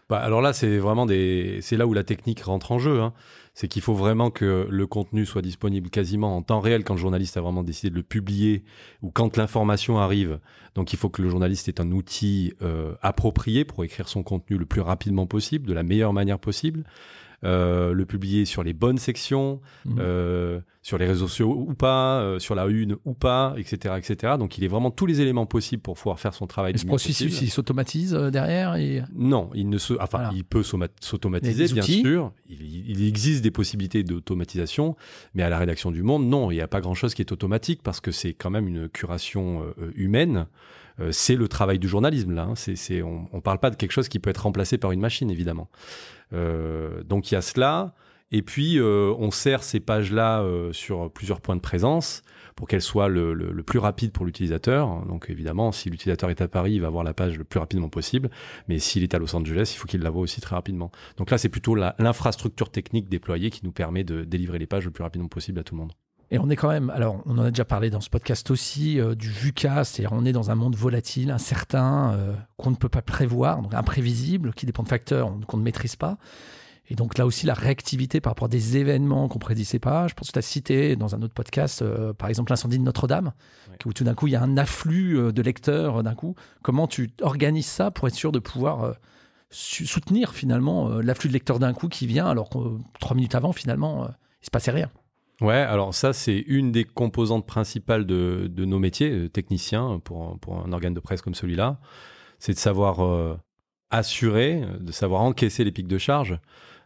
Bah, 0.09 0.19
alors 0.19 0.41
là, 0.41 0.51
c'est 0.51 0.77
vraiment 0.77 1.05
des, 1.05 1.59
c'est 1.61 1.77
là 1.77 1.87
où 1.87 1.93
la 1.93 2.03
technique 2.03 2.41
rentre 2.41 2.73
en 2.73 2.79
jeu. 2.79 2.99
Hein. 2.99 3.13
c'est 3.53 3.67
qu'il 3.67 3.81
faut 3.81 3.93
vraiment 3.93 4.29
que 4.29 4.67
le 4.69 4.87
contenu 4.87 5.25
soit 5.25 5.41
disponible 5.41 5.89
quasiment 5.89 6.35
en 6.35 6.41
temps 6.41 6.59
réel 6.59 6.83
quand 6.83 6.95
le 6.95 6.99
journaliste 6.99 7.37
a 7.37 7.41
vraiment 7.41 7.63
décidé 7.63 7.89
de 7.89 7.95
le 7.95 8.03
publier 8.03 8.63
ou 9.01 9.09
quand 9.09 9.37
l'information 9.37 9.99
arrive. 9.99 10.39
Donc 10.75 10.93
il 10.93 10.99
faut 10.99 11.09
que 11.09 11.21
le 11.21 11.29
journaliste 11.29 11.69
ait 11.69 11.79
un 11.79 11.91
outil 11.91 12.53
euh, 12.61 12.93
approprié 13.01 13.63
pour 13.63 13.83
écrire 13.83 14.09
son 14.09 14.23
contenu 14.23 14.57
le 14.57 14.65
plus 14.65 14.81
rapidement 14.81 15.27
possible, 15.27 15.67
de 15.67 15.73
la 15.73 15.83
meilleure 15.83 16.13
manière 16.13 16.39
possible. 16.39 16.83
Euh, 17.43 17.93
le 17.93 18.05
publier 18.05 18.45
sur 18.45 18.61
les 18.61 18.73
bonnes 18.73 18.99
sections, 18.99 19.61
Mhm. 19.85 19.95
euh, 19.99 20.59
sur 20.83 20.99
les 20.99 21.07
réseaux 21.07 21.27
sociaux 21.27 21.65
ou 21.67 21.73
pas, 21.73 22.19
euh, 22.21 22.37
sur 22.37 22.53
la 22.53 22.67
une 22.67 22.97
ou 23.03 23.15
pas, 23.15 23.55
etc., 23.57 23.95
etc. 23.97 24.35
Donc 24.37 24.59
il 24.59 24.63
est 24.63 24.67
vraiment 24.67 24.91
tous 24.91 25.07
les 25.07 25.21
éléments 25.21 25.47
possibles 25.47 25.81
pour 25.81 25.95
pouvoir 25.95 26.19
faire 26.19 26.35
son 26.35 26.45
travail. 26.45 26.73
Et 26.75 26.77
ce 26.77 26.85
processus, 26.85 27.29
possible. 27.31 27.47
il 27.47 27.49
s'automatise 27.49 28.13
derrière 28.13 28.75
et... 28.75 29.01
Non, 29.15 29.49
il 29.55 29.69
ne 29.69 29.79
se, 29.79 29.95
enfin, 29.95 30.19
Voilà. 30.19 30.31
il 30.35 30.43
peut 30.43 30.61
s'automatiser, 30.99 31.65
bien 31.73 31.81
outils. 31.81 32.01
sûr. 32.01 32.31
Il, 32.47 32.89
il 32.89 33.07
existe 33.07 33.41
des 33.43 33.49
possibilités 33.51 34.03
d'automatisation, 34.03 34.95
mais 35.33 35.41
à 35.41 35.49
la 35.49 35.57
rédaction 35.57 35.89
du 35.89 36.03
Monde, 36.03 36.27
non, 36.27 36.51
il 36.51 36.55
n'y 36.55 36.61
a 36.61 36.67
pas 36.67 36.79
grand-chose 36.81 37.15
qui 37.15 37.23
est 37.23 37.31
automatique 37.31 37.81
parce 37.81 38.01
que 38.01 38.11
c'est 38.11 38.33
quand 38.33 38.51
même 38.51 38.67
une 38.67 38.87
curation 38.87 39.65
humaine. 39.95 40.45
C'est 41.09 41.35
le 41.35 41.47
travail 41.47 41.79
du 41.79 41.87
journalisme 41.87 42.33
là. 42.35 42.43
hein. 42.43 42.53
C'est, 42.55 43.01
on, 43.01 43.27
on 43.33 43.41
parle 43.41 43.57
pas 43.57 43.71
de 43.71 43.75
quelque 43.75 43.91
chose 43.93 44.07
qui 44.09 44.19
peut 44.19 44.29
être 44.29 44.43
remplacé 44.43 44.77
par 44.77 44.91
une 44.91 44.99
machine, 44.99 45.31
évidemment. 45.31 45.69
Euh, 46.33 47.03
donc 47.03 47.31
il 47.31 47.35
y 47.35 47.37
a 47.37 47.41
cela. 47.41 47.93
Et 48.33 48.43
puis, 48.43 48.79
euh, 48.79 49.13
on 49.19 49.29
sert 49.29 49.61
ces 49.61 49.81
pages-là 49.81 50.41
euh, 50.41 50.71
sur 50.71 51.11
plusieurs 51.11 51.41
points 51.41 51.57
de 51.57 51.61
présence 51.61 52.21
pour 52.55 52.65
qu'elles 52.69 52.81
soient 52.81 53.09
le, 53.09 53.33
le- 53.33 53.51
le 53.51 53.63
plus 53.63 53.77
rapide 53.77 54.13
pour 54.13 54.25
l'utilisateur. 54.25 55.05
Donc, 55.05 55.25
évidemment, 55.29 55.73
si 55.73 55.89
l'utilisateur 55.89 56.29
est 56.29 56.39
à 56.39 56.47
Paris, 56.47 56.71
il 56.73 56.81
va 56.81 56.89
voir 56.89 57.03
la 57.03 57.13
page 57.13 57.37
le 57.37 57.43
plus 57.43 57.59
rapidement 57.59 57.89
possible. 57.89 58.29
Mais 58.69 58.79
s'il 58.79 59.03
est 59.03 59.13
à 59.13 59.19
Los 59.19 59.35
Angeles, 59.35 59.71
il 59.75 59.77
faut 59.77 59.85
qu'il 59.85 60.01
la 60.01 60.09
voie 60.09 60.21
aussi 60.21 60.39
très 60.39 60.55
rapidement. 60.55 60.91
Donc 61.17 61.29
là, 61.29 61.37
c'est 61.37 61.49
plutôt 61.49 61.75
l'infrastructure 61.75 62.69
technique 62.71 63.09
déployée 63.09 63.49
qui 63.49 63.65
nous 63.65 63.73
permet 63.73 64.05
de 64.05 64.23
délivrer 64.23 64.59
les 64.59 64.65
pages 64.67 64.85
le 64.85 64.91
plus 64.91 65.03
rapidement 65.03 65.27
possible 65.27 65.59
à 65.59 65.63
tout 65.63 65.75
le 65.75 65.81
monde. 65.81 65.91
Et 66.33 66.39
on 66.39 66.49
est 66.49 66.55
quand 66.55 66.69
même, 66.69 66.89
alors 66.91 67.21
on 67.25 67.37
en 67.37 67.43
a 67.43 67.51
déjà 67.51 67.65
parlé 67.65 67.89
dans 67.89 67.99
ce 67.99 68.09
podcast 68.09 68.49
aussi, 68.51 69.01
euh, 69.01 69.15
du 69.15 69.29
VUCA, 69.29 69.83
c'est-à-dire 69.83 70.13
on 70.13 70.23
est 70.23 70.31
dans 70.31 70.49
un 70.49 70.55
monde 70.55 70.77
volatile, 70.77 71.29
incertain, 71.29 72.13
euh, 72.13 72.33
qu'on 72.55 72.71
ne 72.71 72.77
peut 72.77 72.89
pas 72.89 73.01
prévoir, 73.01 73.61
donc 73.61 73.73
imprévisible, 73.73 74.53
qui 74.53 74.65
dépend 74.65 74.83
de 74.83 74.87
facteurs 74.87 75.33
qu'on 75.45 75.57
ne 75.57 75.63
maîtrise 75.63 75.97
pas. 75.97 76.17
Et 76.89 76.95
donc 76.95 77.17
là 77.17 77.25
aussi, 77.25 77.45
la 77.45 77.53
réactivité 77.53 78.21
par 78.21 78.31
rapport 78.31 78.45
à 78.45 78.49
des 78.49 78.77
événements 78.77 79.27
qu'on 79.27 79.39
ne 79.39 79.41
prédisait 79.41 79.79
pas. 79.79 80.07
Je 80.07 80.13
pense 80.13 80.27
que 80.27 80.33
tu 80.33 80.39
as 80.39 80.41
cité 80.41 80.95
dans 80.95 81.15
un 81.15 81.21
autre 81.21 81.33
podcast, 81.33 81.81
euh, 81.81 82.13
par 82.13 82.29
exemple, 82.29 82.51
l'incendie 82.51 82.79
de 82.79 82.83
Notre-Dame, 82.83 83.33
où 83.85 83.91
tout 83.91 84.05
d'un 84.05 84.13
coup, 84.13 84.27
il 84.27 84.31
y 84.31 84.35
a 84.37 84.41
un 84.41 84.57
afflux 84.57 85.17
euh, 85.17 85.31
de 85.33 85.41
lecteurs 85.41 86.01
d'un 86.01 86.15
coup. 86.15 86.35
Comment 86.61 86.87
tu 86.87 87.11
organises 87.21 87.67
ça 87.67 87.91
pour 87.91 88.07
être 88.07 88.15
sûr 88.15 88.31
de 88.31 88.39
pouvoir 88.39 88.95
soutenir 89.49 90.33
finalement 90.33 90.87
l'afflux 90.99 91.27
de 91.27 91.33
lecteurs 91.33 91.59
d'un 91.59 91.73
coup 91.73 91.89
qui 91.89 92.07
vient, 92.07 92.25
alors 92.25 92.49
que 92.49 92.57
trois 93.01 93.15
minutes 93.15 93.35
avant, 93.35 93.51
finalement, 93.51 94.07
il 94.41 94.45
se 94.45 94.49
passait 94.49 94.71
rien? 94.71 94.89
Ouais, 95.41 95.53
alors 95.55 95.93
ça, 95.93 96.13
c'est 96.13 96.37
une 96.47 96.71
des 96.71 96.83
composantes 96.85 97.45
principales 97.47 98.05
de, 98.05 98.47
de 98.49 98.65
nos 98.65 98.79
métiers, 98.79 99.11
euh, 99.11 99.27
techniciens, 99.29 99.99
pour, 100.03 100.23
un- 100.29 100.37
pour 100.37 100.63
un 100.65 100.71
organe 100.71 100.93
de 100.93 100.99
presse 100.99 101.21
comme 101.21 101.33
celui-là. 101.35 101.79
C'est 102.39 102.53
de 102.53 102.57
savoir 102.59 103.03
euh, 103.03 103.35
assurer, 103.89 104.61
euh, 104.63 104.77
de 104.79 104.91
savoir 104.91 105.21
encaisser 105.21 105.63
les 105.63 105.71
pics 105.71 105.87
de 105.87 105.97
charge. 105.97 106.39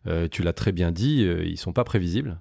Euh, 0.08 0.28
tu 0.30 0.42
l'as 0.44 0.54
très 0.54 0.72
bien 0.72 0.92
dit, 0.92 1.24
euh, 1.26 1.44
ils 1.46 1.58
sont 1.58 1.74
pas 1.74 1.84
prévisibles. 1.84 2.40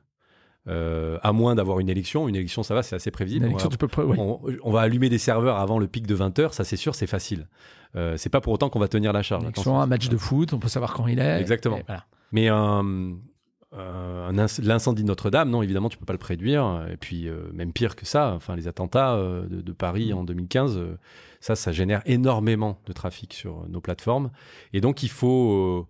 Euh, 0.66 1.18
à 1.23 1.33
moins 1.33 1.54
d'avoir 1.54 1.78
une 1.80 1.90
élection. 1.90 2.26
Une 2.26 2.37
élection, 2.37 2.62
ça 2.62 2.75
va, 2.75 2.83
c'est 2.83 2.97
assez 2.97 3.11
prévisible. 3.11 3.44
Élection, 3.47 3.66
On 3.68 3.71
tu 3.71 3.76
peux 3.76 3.88
pré- 3.88 4.02
oui. 4.02 4.16
on, 4.18 4.40
on 4.62 4.71
va 4.71 4.80
allumer 4.80 5.11
des 5.11 5.18
serveurs 5.18 5.56
avant 5.59 5.78
le 5.78 5.87
pic 5.87 6.06
de 6.06 6.14
20 6.14 6.38
heures, 6.38 6.54
ça 6.54 6.64
c'est 6.64 6.76
sûr, 6.76 6.94
c'est 6.94 7.06
facile. 7.06 7.49
Euh, 7.97 8.16
c'est 8.16 8.30
pas 8.30 8.40
pour 8.40 8.52
autant 8.54 8.71
qu'on 8.71 8.78
va 8.78 8.88
tenir 8.88 9.12
la 9.12 9.23
charge. 9.23 9.42
Une 9.42 9.49
élection, 9.50 9.78
un 9.78 9.87
match 9.87 10.09
de 10.09 10.16
foot, 10.16 10.52
on 10.54 10.59
peut 10.59 10.68
savoir 10.68 10.94
quand 10.94 11.06
il 11.06 11.18
est. 11.18 11.38
Exactement. 11.40 11.80
Voilà. 11.87 12.06
Mais 12.33 12.49
un, 12.49 12.83
euh, 13.76 14.47
l'incendie 14.62 15.02
de 15.02 15.09
Notre-Dame, 15.09 15.50
non, 15.50 15.62
évidemment, 15.62 15.88
tu 15.88 15.99
peux 15.99 16.04
pas 16.04 16.12
le 16.12 16.19
prédire. 16.19 16.87
Et 16.90 16.97
puis, 16.97 17.28
euh, 17.28 17.50
même 17.52 17.73
pire 17.73 17.97
que 17.97 18.07
ça, 18.07 18.33
enfin, 18.35 18.57
les 18.57 18.69
attentats 18.69 19.14
euh, 19.14 19.47
de, 19.49 19.73
Paris 19.73 20.12
en 20.12 20.25
2015, 20.25 20.78
euh, 20.78 20.99
ça, 21.40 21.57
ça 21.57 21.73
génère 21.73 22.02
énormément 22.07 22.81
de 22.87 22.93
trafic 22.93 23.35
sur 23.35 23.69
nos 23.69 23.81
plateformes. 23.81 24.31
Et 24.73 24.81
donc, 24.81 25.02
il 25.02 25.11
faut 25.11 25.88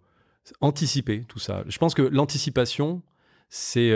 anticiper 0.61 1.25
tout 1.29 1.39
ça. 1.39 1.65
Je 1.69 1.79
pense 1.79 1.95
que 1.95 2.03
l'anticipation, 2.03 3.03
c'est 3.49 3.93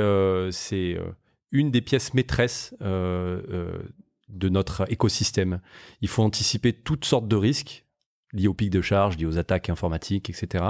une 1.50 1.70
des 1.70 1.80
pièces 1.80 2.14
maîtresses 2.14 2.74
de 2.80 4.48
notre 4.48 4.90
écosystème. 4.92 5.60
Il 6.00 6.08
faut 6.08 6.22
anticiper 6.22 6.72
toutes 6.72 7.04
sortes 7.04 7.26
de 7.26 7.36
risques 7.36 7.84
liés 8.32 8.48
aux 8.48 8.54
pics 8.54 8.70
de 8.70 8.82
charge, 8.82 9.16
liés 9.16 9.26
aux 9.26 9.38
attaques 9.38 9.68
informatiques, 9.68 10.30
etc., 10.30 10.64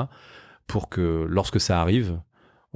pour 0.66 0.88
que 0.88 1.26
lorsque 1.28 1.60
ça 1.60 1.80
arrive, 1.80 2.20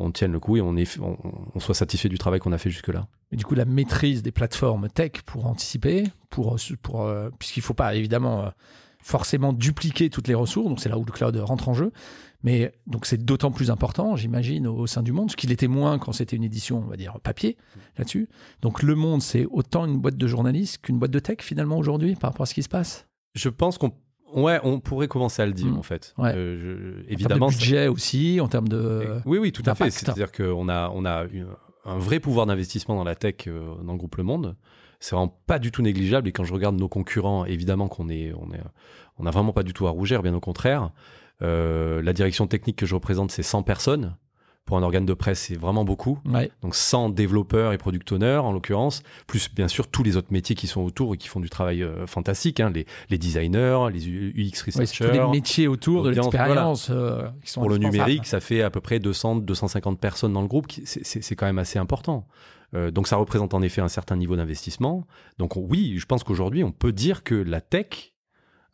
on 0.03 0.11
tienne 0.11 0.33
le 0.33 0.41
coup 0.41 0.57
et 0.57 0.61
on, 0.61 0.77
est, 0.77 0.99
on, 0.99 1.17
on 1.55 1.61
soit 1.61 1.75
satisfait 1.75 2.09
du 2.09 2.19
travail 2.19 2.41
qu'on 2.41 2.53
a 2.53 2.59
fait 2.59 2.71
jusque-là. 2.71 3.07
Et 3.31 3.37
du 3.37 3.45
coup, 3.45 3.55
la 3.55 3.65
maîtrise 3.65 4.23
des 4.23 4.33
plateformes 4.33 4.89
tech 4.89 5.23
pour 5.25 5.47
anticiper, 5.47 6.05
pour, 6.31 6.57
pour, 6.83 7.03
euh, 7.03 7.31
puisqu'il 7.39 7.61
ne 7.61 7.65
faut 7.65 7.75
pas 7.75 7.95
évidemment 7.95 8.45
euh, 8.45 8.51
forcément 9.01 9.53
dupliquer 9.53 10.11
toutes 10.11 10.29
les 10.29 10.35
ressources, 10.35 10.69
donc 10.69 10.81
c'est 10.81 10.89
là 10.89 10.99
où 10.99 11.05
le 11.05 11.13
cloud 11.13 11.37
rentre 11.37 11.69
en 11.69 11.75
jeu. 11.75 11.93
Mais 12.45 12.73
donc 12.89 13.07
c'est 13.07 13.25
d'autant 13.25 13.53
plus 13.53 13.71
important, 13.71 14.17
j'imagine, 14.17 14.67
au, 14.67 14.77
au 14.77 14.87
sein 14.87 15.03
du 15.03 15.13
monde, 15.13 15.31
ce 15.31 15.37
qu'il 15.37 15.53
était 15.53 15.69
moins 15.69 15.99
quand 15.99 16.13
c'était 16.13 16.37
une 16.37 16.45
édition, 16.45 16.79
on 16.79 16.89
va 16.89 16.97
dire, 16.97 17.19
papier 17.23 17.57
là-dessus. 17.97 18.29
Donc 18.63 18.83
le 18.83 18.97
monde, 18.97 19.23
c'est 19.23 19.47
autant 19.47 19.87
une 19.87 19.99
boîte 19.99 20.17
de 20.17 20.27
journalistes 20.27 20.79
qu'une 20.83 20.99
boîte 20.99 21.13
de 21.13 21.21
tech 21.21 21.39
finalement 21.41 21.79
aujourd'hui 21.79 22.17
par 22.17 22.31
rapport 22.31 22.43
à 22.43 22.47
ce 22.47 22.55
qui 22.55 22.63
se 22.63 22.69
passe? 22.69 23.07
Je 23.35 23.49
pense 23.49 23.79
qu'on 23.79 23.93
ouais, 24.35 24.61
on 24.65 24.81
pourrait 24.81 25.09
commencer 25.09 25.43
à 25.43 25.47
le 25.47 25.53
dire 25.53 25.67
Mm. 25.73 25.77
en 25.79 25.83
fait. 25.83 26.15
Ouais. 26.19 26.33
Euh, 26.35 26.59
je- 26.59 27.01
En 27.03 27.13
évidemment, 27.13 27.47
termes 27.49 27.53
de 27.53 27.59
budget 27.59 27.89
aussi, 27.89 28.41
en 28.41 28.49
termes 28.49 28.69
de. 28.69 29.21
oui, 29.27 29.39
oui, 29.39 29.53
tout 29.53 29.63
à 29.67 29.75
fait. 29.75 29.85
d'impact. 29.85 29.93
C'est-à-dire 29.99 30.33
qu'on 30.33 30.69
a, 30.69 30.91
on 30.95 31.05
a 31.05 31.25
un 31.85 31.99
vrai 31.99 32.21
pouvoir 32.21 32.47
d'investissement 32.47 32.95
dans 32.97 33.05
la 33.05 33.15
tech 33.15 33.35
euh, 33.49 33.75
dans 33.85 33.93
le 33.93 33.99
groupe 33.99 34.17
Le 34.17 34.23
Monde. 34.25 34.57
C'est 35.01 35.17
vraiment 35.17 35.37
pas 35.47 35.59
du 35.59 35.73
tout 35.73 35.83
négligeable. 35.83 36.29
Et 36.29 36.33
quand 36.33 36.45
je 36.45 36.53
regarde 36.55 36.77
nos 36.77 36.89
concurrents, 36.89 37.45
évidemment 37.45 37.89
qu'on 37.89 38.09
est, 38.09 38.33
on 38.35 38.53
est, 38.53 38.61
on 39.19 39.27
a 39.27 39.31
vraiment 39.33 39.53
pas 39.53 39.65
du 39.65 39.73
tout 39.73 39.87
à 39.89 39.91
rougir, 39.91 40.23
bien 40.23 40.33
au 40.35 40.39
contraire. 40.41 40.91
Euh, 41.43 42.01
la 42.03 42.13
direction 42.13 42.47
technique 42.47 42.77
que 42.77 42.87
je 42.87 42.95
représente, 42.95 43.33
c'est 43.33 43.43
100 43.43 43.65
personnes. 43.65 44.15
Pour 44.65 44.77
un 44.79 44.83
organe 44.85 45.05
de 45.05 45.13
presse, 45.15 45.41
c'est 45.41 45.57
vraiment 45.57 45.85
beaucoup. 45.85 46.21
Ouais. 46.25 46.51
Donc 46.63 46.77
100 46.77 47.09
développeurs 47.11 47.73
et 47.73 47.79
product 47.79 48.13
owners 48.13 48.37
en 48.39 48.53
l'occurrence, 48.53 49.03
plus 49.27 49.53
bien 49.53 49.67
sûr 49.67 49.89
tous 49.89 50.03
les 50.05 50.17
autres 50.17 50.33
métiers 50.33 50.55
qui 50.55 50.69
sont 50.69 50.83
autour 50.83 51.15
et 51.15 51.17
qui 51.19 51.27
font 51.29 51.41
du 51.41 51.51
travail 51.51 51.83
euh, 51.83 52.07
fantastique, 52.07 52.61
hein, 52.61 52.71
les, 52.71 52.87
les 53.11 53.19
designers, 53.19 53.87
les 53.93 54.07
UX 54.09 54.33
Ouais, 54.37 54.51
c'est 54.53 54.73
tous 54.73 54.79
researchers. 54.79 55.13
les 55.13 55.27
métiers 55.31 55.67
autour 55.69 56.05
de 56.05 56.11
l'expérience 56.11 56.91
euh, 56.91 57.29
qui 57.45 57.51
sont 57.51 57.61
Pour 57.61 57.71
le 57.71 57.79
numérique, 57.79 58.25
ça 58.27 58.39
fait 58.41 58.63
à 58.63 58.71
peu 58.71 58.81
près 58.81 59.01
200, 59.01 59.37
250 59.37 59.99
personnes 59.99 60.33
dans 60.33 60.43
le 60.43 60.49
groupe. 60.49 60.69
c'est- 60.85 61.35
quand 61.35 61.47
même 61.47 61.59
assez 61.59 61.79
important. 61.81 62.27
Euh, 62.75 62.91
donc 62.93 63.09
ça 63.09 63.17
représente 63.17 63.55
en 63.55 63.63
effet 63.63 63.81
un 63.81 63.89
certain 63.89 64.17
niveau 64.17 64.37
d'investissement. 64.37 65.07
Donc 65.39 65.57
on- 65.57 65.67
oui, 65.69 65.97
je 65.99 66.07
pense 66.07 66.23
qu'aujourd'hui, 66.25 66.63
on 66.63 66.71
peut 66.73 66.93
dire 66.93 67.25
que 67.25 67.35
la 67.35 67.61
tech, 67.61 68.13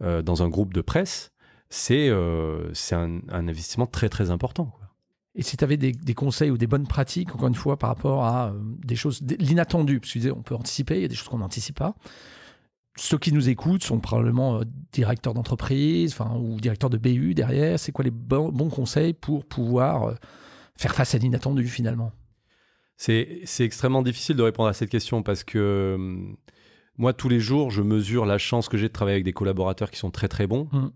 euh, 0.03 0.21
dans 0.23 0.43
un 0.43 0.49
groupe 0.49 0.75
de 0.75 0.81
presse, 0.83 1.33
c'est 1.71 2.11
c'est 2.75 2.95
un, 2.95 3.21
un 3.31 3.49
investissement 3.49 3.87
très 3.87 4.09
très 4.09 4.31
important. 4.31 4.73
Et 5.39 5.43
si 5.43 5.57
tu 5.57 5.63
avais 5.63 5.77
des, 5.77 5.93
des 5.93 6.15
conseils 6.15 6.51
ou 6.51 6.59
des 6.59 6.67
bonnes 6.67 6.87
pratiques, 6.89 7.33
encore 7.33 7.47
une 7.47 7.55
fois, 7.55 7.79
par 7.79 7.91
rapport 7.91 8.25
à 8.25 8.49
euh, 8.49 8.53
des 8.85 8.97
choses, 8.97 9.23
l'inattendu, 9.39 10.01
parce 10.01 10.13
que 10.13 10.31
on 10.33 10.43
peut 10.43 10.57
anticiper, 10.57 10.97
il 10.97 11.03
y 11.03 11.05
a 11.05 11.09
des 11.09 11.15
choses 11.15 11.29
qu'on 11.29 11.39
n'anticipe 11.39 11.79
pas. 11.79 11.95
Ceux 12.97 13.19
qui 13.19 13.33
nous 13.33 13.49
écoutent 13.49 13.85
sont 13.85 14.01
probablement 14.01 14.59
euh, 14.59 14.65
directeurs 14.93 15.35
d'entreprise 15.35 16.13
enfin, 16.13 16.37
ou 16.37 16.61
directeurs 16.61 16.91
de 16.91 16.99
BU 16.99 17.35
derrière. 17.35 17.79
C'est 17.79 17.93
quoi 17.93 18.05
les 18.05 18.11
bons, 18.11 18.51
bons 18.51 18.69
conseils 18.69 19.13
pour 19.15 19.45
pouvoir 19.45 20.09
euh, 20.09 20.15
faire 20.77 20.93
face 20.93 21.15
à 21.15 21.19
l'inattendu 21.19 21.69
finalement? 21.69 22.11
C'est 22.97 23.45
extrêmement 23.61 24.03
difficile 24.03 24.35
de 24.35 24.43
répondre 24.43 24.69
à 24.69 24.73
cette 24.73 24.91
question 24.91 25.23
parce 25.23 25.45
que 25.45 25.97
moi, 26.97 27.13
tous 27.13 27.29
les 27.29 27.39
jours, 27.39 27.71
je 27.71 27.81
mesure 27.81 28.27
la 28.27 28.39
chance 28.39 28.69
que 28.69 28.77
j'ai 28.77 28.89
de 28.89 28.93
travailler 28.93 29.15
avec 29.15 29.25
des 29.25 29.33
collaborateurs 29.33 29.93
qui 29.93 30.01
sont 30.01 30.11
très 30.11 30.27
très 30.27 30.49
bons 30.49 30.69
Mm. 30.73 30.89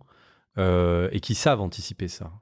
euh, 0.58 1.08
et 1.12 1.20
qui 1.20 1.36
savent 1.36 1.60
anticiper 1.60 2.08
ça. 2.08 2.32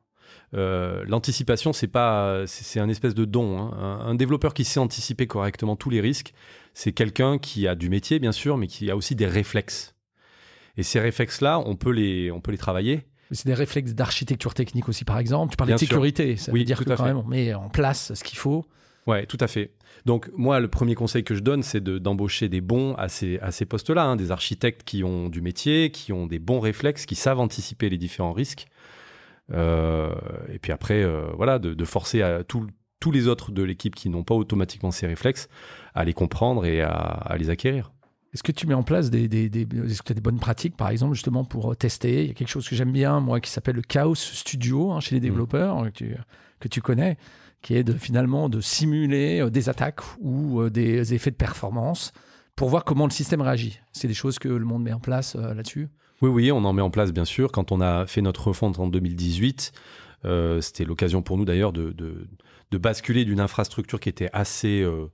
Euh, 0.54 1.04
L'anticipation, 1.06 1.72
c'est 1.72 1.87
pas, 1.88 2.42
c'est 2.46 2.80
un 2.80 2.88
espèce 2.88 3.14
de 3.14 3.25
don. 3.25 3.58
hein. 3.58 3.70
Un, 4.02 4.06
un 4.10 4.14
développeur 4.14 4.52
qui 4.54 4.64
sait 4.64 4.80
anticiper 4.80 5.26
correctement 5.26 5.76
tous 5.76 5.90
les 5.90 6.00
risques, 6.00 6.32
c'est 6.75 6.92
quelqu'un 6.92 7.38
qui 7.38 7.66
a 7.68 7.75
du 7.75 7.88
métier 7.90 8.18
bien 8.18 8.32
sûr, 8.32 8.56
mais 8.56 8.66
qui 8.66 8.90
a 8.90 8.96
aussi 8.96 9.14
des 9.14 9.26
réflexes. 9.26 9.94
Et 10.76 10.82
ces 10.82 11.00
réflexes-là, 11.00 11.60
on 11.66 11.76
peut 11.76 11.90
les, 11.92 12.30
on 12.30 12.40
peut 12.40 12.52
les 12.52 12.58
travailler. 12.58 13.06
C'est 13.32 13.46
des 13.46 13.54
réflexes 13.54 13.92
d'architecture 13.94 14.54
technique 14.54 14.88
aussi, 14.88 15.04
par 15.04 15.18
exemple. 15.18 15.52
Tu 15.52 15.56
parlais 15.56 15.70
Bien 15.70 15.76
de 15.76 15.80
sûr. 15.80 15.88
sécurité. 15.88 16.37
Ça 16.37 16.50
Oui, 16.52 16.60
veut 16.60 16.64
dire 16.64 16.78
tout 16.78 16.84
que 16.84 16.90
à 16.90 16.96
quand 16.96 17.04
fait. 17.04 17.08
même, 17.10 17.18
on 17.18 17.25
met 17.28 17.54
en 17.54 17.68
place 17.68 18.12
ce 18.14 18.25
qu'il 18.25 18.38
faut. 18.38 18.64
Ouais, 19.06 19.25
tout 19.26 19.38
à 19.40 19.46
fait. 19.46 19.70
Donc 20.04 20.30
moi, 20.37 20.58
le 20.60 20.68
premier 20.68 20.94
conseil 20.94 21.22
que 21.25 21.34
je 21.34 21.40
donne, 21.40 21.62
c'est 21.62 21.80
de- 21.82 21.99
d'embaucher 21.99 22.49
des 22.49 22.60
bons 22.60 22.94
à 22.94 23.08
ces, 23.08 23.38
à 23.40 23.50
ces 23.52 23.66
postes-là, 23.66 24.04
hein, 24.04 24.16
des 24.16 24.30
architectes 24.30 24.82
qui 24.84 25.04
ont 25.04 25.28
du 25.28 25.40
métier, 25.42 25.90
qui 25.90 26.12
ont 26.12 26.26
des 26.26 26.38
bons 26.38 26.60
réflexes, 26.60 27.06
qui 27.06 27.14
savent 27.14 27.38
anticiper 27.40 27.88
les 27.88 27.99
différents 27.99 28.32
risques. 28.32 28.66
Euh, 29.52 30.14
et 30.52 30.59
puis 30.59 30.73
après, 30.73 31.02
euh, 31.02 31.30
voilà, 31.37 31.59
de, 31.59 31.75
de 31.75 31.85
forcer 31.85 32.23
à 32.23 32.45
tout- 32.45 32.66
tous 33.00 33.11
les 33.11 33.28
autres 33.28 33.50
de 33.50 33.62
l'équipe 33.62 33.95
qui 33.95 34.09
n'ont 34.09 34.25
pas 34.25 34.35
automatiquement 34.35 34.90
ces 34.90 35.07
réflexes 35.07 35.49
à 35.95 36.04
les 36.04 36.12
comprendre 36.12 36.66
et 36.66 36.83
à, 36.83 36.90
à 36.90 37.37
les 37.37 37.50
acquérir. 37.50 37.92
Est-ce 38.33 38.42
que 38.45 38.52
tu 38.52 38.66
mets 38.66 38.75
en 38.75 38.85
place 38.85 39.11
des, 39.11 39.26
des, 39.28 39.66
bonnes 40.23 40.38
pratiques, 40.38 40.76
par 40.76 40.90
exemple, 40.90 41.14
justement 41.14 41.45
pour 41.45 41.76
tester? 41.76 42.23
Il 42.23 42.28
y 42.28 42.30
a 42.30 42.35
quelque 42.35 42.49
chose 42.49 42.69
que 42.69 42.76
j'aime 42.76 42.92
bien, 42.92 43.19
moi, 43.19 43.40
qui 43.40 43.50
s'appelle 43.50 43.75
le 43.75 43.83
Chaos 43.83 44.14
Studio 44.14 44.92
hein, 44.92 45.00
chez 45.00 45.16
les 45.16 45.21
mmh. 45.21 45.25
développeurs, 45.25 45.83
que, 45.85 45.90
tu, 45.90 46.16
que 46.61 46.69
tu 46.69 46.80
connais, 46.80 47.16
qui 47.61 47.75
est 47.75 47.83
de, 47.83 47.92
finalement 47.92 48.49
de 48.49 48.61
simuler 48.61 49.50
des 49.50 49.69
attaques 49.69 50.02
ou 50.21 50.69
des 50.71 51.12
effets 51.12 51.33
de 51.33 51.37
performance 51.37 52.12
pour 52.60 52.68
voir 52.68 52.84
comment 52.84 53.06
le 53.06 53.10
système 53.10 53.40
réagit. 53.40 53.80
C'est 53.90 54.06
des 54.06 54.12
choses 54.12 54.38
que 54.38 54.46
le 54.46 54.66
monde 54.66 54.82
met 54.82 54.92
en 54.92 55.00
place 55.00 55.34
là-dessus 55.34 55.88
Oui, 56.20 56.28
oui, 56.28 56.52
on 56.52 56.62
en 56.66 56.74
met 56.74 56.82
en 56.82 56.90
place, 56.90 57.10
bien 57.10 57.24
sûr. 57.24 57.52
Quand 57.52 57.72
on 57.72 57.80
a 57.80 58.06
fait 58.06 58.20
notre 58.20 58.48
refonte 58.48 58.78
en 58.78 58.86
2018, 58.86 59.72
euh, 60.26 60.60
c'était 60.60 60.84
l'occasion 60.84 61.22
pour 61.22 61.38
nous 61.38 61.46
d'ailleurs 61.46 61.72
de, 61.72 61.92
de, 61.92 62.28
de, 62.70 62.76
basculer 62.76 63.24
d'une 63.24 63.40
infrastructure 63.40 63.98
qui 63.98 64.10
était 64.10 64.28
assez 64.34 64.82
euh, 64.82 65.06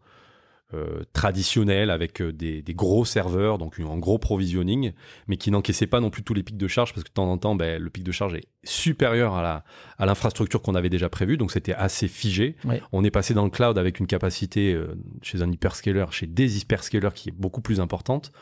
euh, 0.75 1.03
traditionnelle 1.13 1.91
avec 1.91 2.23
des, 2.23 2.63
des, 2.63 2.75
gros 2.75 3.05
serveurs, 3.05 3.59
donc 3.59 3.79
en 3.79 3.99
gros 3.99 4.19
provisioning, 4.19 4.93
mais 5.29 5.37
qui 5.37 5.51
n'encaissait 5.51 5.87
pas 5.87 6.01
non 6.01 6.11
plus 6.11 6.23
tous 6.23 6.35
les 6.35 6.43
pics 6.43 6.57
de 6.57 6.69
charge 6.69 6.93
parce 6.93 7.05
que 7.05 7.09
de 7.09 7.15
temps 7.15 7.31
en 7.31 7.39
temps, 7.39 7.55
ben, 7.55 7.81
le 7.81 7.91
pic 7.91 8.03
de 8.03 8.13
charge 8.13 8.35
est 8.35 8.49
supérieur 8.65 9.35
à 9.35 9.43
la 9.43 9.65
à 9.99 10.07
l'infrastructure 10.07 10.63
qu'on 10.63 10.75
avait 10.75 10.89
déjà 10.89 11.09
prévue, 11.09 11.37
donc 11.37 11.53
c'était 11.53 11.75
assez 11.75 12.09
figé. 12.09 12.57
On 12.93 13.05
est 13.05 13.11
passé 13.11 13.33
dans 13.33 13.45
le 13.45 13.51
cloud 13.51 13.79
avec 13.79 14.01
une 14.01 14.07
capacité 14.07 14.79
chez 15.23 15.41
un 15.41 15.51
hyperscaler, 15.51 16.05
chez 16.11 16.27
des 16.27 16.59
hyperscalers 16.59 17.15
qui 17.15 17.31
est 17.31 17.37
beaucoup 17.37 17.63
plus 17.63 17.81
importante. 17.81 18.33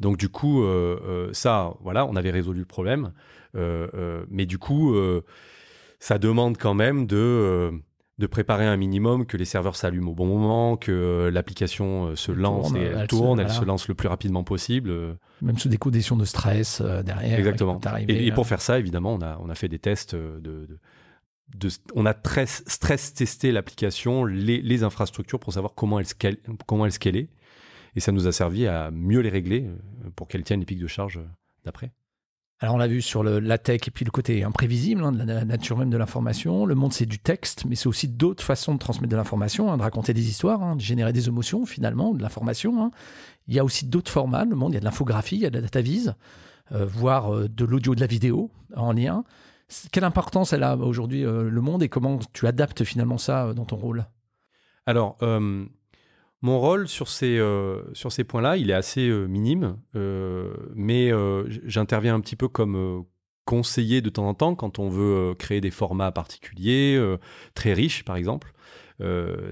Donc 0.00 0.16
du 0.16 0.28
coup, 0.28 0.64
ça, 1.32 1.74
voilà, 1.80 2.06
on 2.06 2.16
avait 2.16 2.30
résolu 2.30 2.60
le 2.60 2.66
problème. 2.66 3.12
mais 3.54 4.46
du 4.46 4.58
coup, 4.58 4.94
ça 6.04 6.18
demande 6.18 6.58
quand 6.58 6.74
même 6.74 7.06
de, 7.06 7.16
euh, 7.16 7.70
de 8.18 8.26
préparer 8.26 8.64
un 8.64 8.76
minimum, 8.76 9.26
que 9.26 9.36
les 9.36 9.44
serveurs 9.44 9.74
s'allument 9.74 10.12
au 10.12 10.14
bon 10.14 10.26
moment, 10.26 10.76
que 10.76 10.92
euh, 10.92 11.30
l'application 11.30 12.06
euh, 12.06 12.16
se 12.16 12.30
lance 12.30 12.72
et 12.74 12.82
elle, 12.82 13.08
tourne, 13.08 13.40
elle 13.40 13.50
se 13.50 13.64
lance 13.64 13.88
le 13.88 13.94
plus 13.94 14.08
rapidement 14.08 14.44
possible. 14.44 15.16
Même 15.42 15.58
sous 15.58 15.68
des 15.68 15.78
conditions 15.78 16.16
de 16.16 16.24
stress 16.24 16.80
derrière. 16.80 17.38
Exactement. 17.38 17.80
Et, 18.06 18.30
pour 18.32 18.46
faire 18.46 18.60
ça, 18.60 18.78
évidemment, 18.78 19.14
on 19.14 19.20
a, 19.20 19.38
on 19.42 19.50
a 19.50 19.54
fait 19.54 19.68
des 19.68 19.80
tests 19.80 20.14
de, 20.14 20.68
de, 21.54 21.68
on 21.94 22.06
a 22.06 22.14
très 22.14 22.46
stress 22.46 23.14
testé 23.14 23.50
l'application, 23.50 24.24
les, 24.24 24.60
les, 24.62 24.82
infrastructures 24.84 25.40
pour 25.40 25.52
savoir 25.52 25.74
comment 25.74 25.98
elles, 25.98 26.06
scale, 26.06 26.36
comment 26.66 26.86
elles 26.86 26.92
scalaient. 26.92 27.28
Et 27.96 28.00
ça 28.00 28.12
nous 28.12 28.26
a 28.26 28.32
servi 28.32 28.66
à 28.66 28.90
mieux 28.90 29.20
les 29.20 29.30
régler 29.30 29.68
pour 30.16 30.28
qu'elles 30.28 30.42
tiennent 30.42 30.60
les 30.60 30.66
pics 30.66 30.80
de 30.80 30.86
charge 30.86 31.20
d'après. 31.64 31.92
Alors 32.60 32.76
on 32.76 32.78
l'a 32.78 32.86
vu 32.86 33.02
sur 33.02 33.22
le, 33.22 33.40
la 33.40 33.58
tech 33.58 33.80
et 33.88 33.90
puis 33.90 34.04
le 34.04 34.10
côté 34.10 34.44
imprévisible 34.44 35.02
hein, 35.02 35.12
de 35.12 35.24
la 35.24 35.44
nature 35.44 35.76
même 35.76 35.90
de 35.90 35.96
l'information. 35.96 36.66
Le 36.66 36.74
monde 36.74 36.92
c'est 36.92 37.06
du 37.06 37.18
texte, 37.18 37.64
mais 37.66 37.74
c'est 37.74 37.88
aussi 37.88 38.08
d'autres 38.08 38.44
façons 38.44 38.74
de 38.74 38.78
transmettre 38.78 39.10
de 39.10 39.16
l'information, 39.16 39.72
hein, 39.72 39.76
de 39.76 39.82
raconter 39.82 40.14
des 40.14 40.28
histoires, 40.28 40.62
hein, 40.62 40.76
de 40.76 40.80
générer 40.80 41.12
des 41.12 41.28
émotions 41.28 41.66
finalement, 41.66 42.14
de 42.14 42.22
l'information. 42.22 42.90
Il 43.48 43.54
y 43.54 43.58
a 43.58 43.64
aussi 43.64 43.86
d'autres 43.86 44.10
formats. 44.10 44.44
Le 44.44 44.56
monde, 44.56 44.72
il 44.72 44.74
y 44.74 44.76
a 44.78 44.80
de 44.80 44.84
l'infographie, 44.84 45.36
il 45.36 45.42
y 45.42 45.46
a 45.46 45.50
de 45.50 45.56
la 45.56 45.62
data 45.62 45.80
vise, 45.80 46.14
euh, 46.72 46.86
voire 46.86 47.34
euh, 47.34 47.48
de 47.48 47.64
l'audio, 47.64 47.94
de 47.94 48.00
la 48.00 48.06
vidéo 48.06 48.50
en 48.76 48.92
lien. 48.92 49.24
Quelle 49.90 50.04
importance 50.04 50.52
elle 50.52 50.62
a 50.62 50.76
aujourd'hui 50.76 51.24
euh, 51.24 51.50
le 51.50 51.60
monde 51.60 51.82
et 51.82 51.88
comment 51.88 52.18
tu 52.32 52.46
adaptes 52.46 52.84
finalement 52.84 53.18
ça 53.18 53.52
dans 53.52 53.64
ton 53.64 53.76
rôle? 53.76 54.06
Alors 54.86 55.16
mon 56.44 56.60
rôle 56.60 56.88
sur 56.88 57.08
ces, 57.08 57.38
euh, 57.38 57.80
sur 57.94 58.12
ces 58.12 58.22
points-là, 58.22 58.58
il 58.58 58.68
est 58.68 58.74
assez 58.74 59.08
euh, 59.08 59.24
minime, 59.24 59.78
euh, 59.96 60.52
mais 60.74 61.10
j'interviens 61.64 62.14
un 62.14 62.20
petit 62.20 62.36
peu 62.36 62.48
comme 62.48 63.06
conseiller 63.46 64.02
de 64.02 64.10
temps 64.10 64.28
en 64.28 64.34
temps 64.34 64.54
quand 64.54 64.78
on 64.78 64.90
veut 64.90 65.34
créer 65.38 65.62
des 65.62 65.70
formats 65.70 66.12
particuliers, 66.12 67.02
très 67.54 67.72
riches 67.72 68.04
par 68.04 68.16
exemple. 68.16 68.52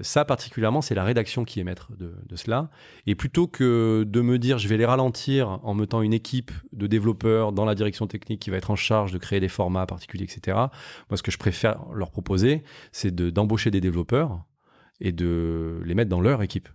ça 0.03 0.23
particulièrement, 0.25 0.81
c'est 0.81 0.93
la 0.93 1.03
rédaction 1.03 1.45
qui 1.45 1.59
est 1.59 1.63
maître 1.63 1.91
de, 1.97 2.35
cela. 2.35 2.69
Et 3.07 3.15
plutôt 3.15 3.47
que 3.47 4.05
de 4.07 4.21
me 4.21 4.37
dire 4.37 4.59
je 4.59 4.67
vais 4.67 4.77
les 4.77 4.85
ralentir 4.85 5.59
en 5.63 5.73
mettant 5.73 6.03
une 6.03 6.13
équipe 6.13 6.51
de 6.73 6.85
développeurs 6.85 7.53
dans 7.53 7.65
la 7.65 7.73
direction 7.73 8.05
technique 8.05 8.39
qui 8.39 8.51
va 8.51 8.57
être 8.57 8.69
en 8.69 8.75
charge 8.75 9.11
de 9.11 9.17
créer 9.17 9.39
des 9.39 9.49
formats 9.49 9.87
particuliers, 9.87 10.25
etc., 10.25 10.57
moi 11.09 11.17
ce 11.17 11.23
que 11.23 11.31
je 11.31 11.39
préfère 11.39 11.85
leur 11.91 12.11
proposer, 12.11 12.63
c'est 12.91 13.15
d'embaucher 13.15 13.71
des 13.71 13.81
développeurs 13.81 14.43
et 14.99 15.11
de 15.11 15.81
les 15.85 15.95
mettre 15.95 16.09
dans 16.09 16.21
leur 16.21 16.43
équipe. 16.43 16.69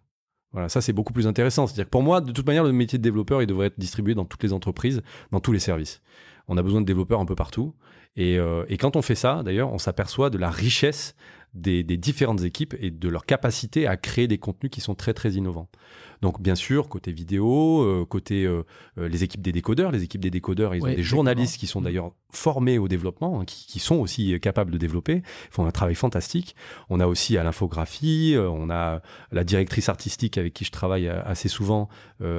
Voilà, 0.52 0.68
ça 0.68 0.80
c'est 0.80 0.92
beaucoup 0.92 1.12
plus 1.12 1.26
intéressant. 1.26 1.66
C'est-à-dire 1.66 1.84
que 1.84 1.90
pour 1.90 2.02
moi, 2.02 2.20
de 2.20 2.32
toute 2.32 2.46
manière, 2.46 2.64
le 2.64 2.72
métier 2.72 2.98
de 2.98 3.02
développeur, 3.02 3.42
il 3.42 3.46
devrait 3.46 3.66
être 3.66 3.78
distribué 3.78 4.14
dans 4.14 4.24
toutes 4.24 4.42
les 4.42 4.52
entreprises, 4.52 5.02
dans 5.30 5.40
tous 5.40 5.52
les 5.52 5.58
services. 5.58 6.02
On 6.48 6.56
a 6.56 6.62
besoin 6.62 6.80
de 6.80 6.86
développeurs 6.86 7.20
un 7.20 7.26
peu 7.26 7.34
partout. 7.34 7.74
Et, 8.16 8.38
euh, 8.38 8.64
et 8.68 8.78
quand 8.78 8.96
on 8.96 9.02
fait 9.02 9.14
ça, 9.14 9.42
d'ailleurs, 9.44 9.72
on 9.72 9.78
s'aperçoit 9.78 10.30
de 10.30 10.38
la 10.38 10.50
richesse 10.50 11.14
des, 11.54 11.82
différentes 11.96 12.42
équipes 12.42 12.74
et 12.78 12.90
de 12.90 13.08
leur 13.08 13.26
capacité 13.26 13.86
à 13.86 13.96
créer 13.96 14.28
des 14.28 14.38
contenus 14.38 14.70
qui 14.70 14.80
sont 14.80 14.94
très 14.94 15.14
très 15.14 15.32
innovants. 15.32 15.68
Donc 16.20 16.40
bien 16.40 16.54
sûr, 16.54 16.88
côté 16.88 17.12
vidéo, 17.12 17.82
euh, 17.82 18.04
côté 18.04 18.44
euh, 18.44 18.64
euh, 18.98 19.08
les 19.08 19.24
équipes 19.24 19.42
des 19.42 19.52
décodeurs, 19.52 19.92
les 19.92 20.02
équipes 20.02 20.20
des 20.20 20.30
décodeurs, 20.30 20.74
ils 20.74 20.82
ont 20.82 20.86
des 20.86 21.02
journalistes 21.02 21.58
qui 21.58 21.66
sont 21.66 21.80
d'ailleurs 21.80 22.12
formés 22.32 22.78
au 22.78 22.88
développement, 22.88 23.40
hein, 23.40 23.44
qui, 23.46 23.78
sont 23.78 23.96
aussi 23.96 24.38
capables 24.40 24.70
de 24.70 24.78
développer, 24.78 25.22
ils 25.22 25.52
font 25.52 25.66
un 25.66 25.70
travail 25.70 25.94
fantastique. 25.94 26.56
On 26.90 27.00
a 27.00 27.06
aussi 27.06 27.38
à 27.38 27.44
l'infographie, 27.44 28.34
on 28.36 28.70
a 28.70 29.00
la 29.30 29.44
directrice 29.44 29.88
artistique 29.88 30.36
avec 30.36 30.52
qui 30.52 30.64
je 30.64 30.72
travaille 30.72 31.08
assez 31.08 31.48
souvent, 31.48 31.88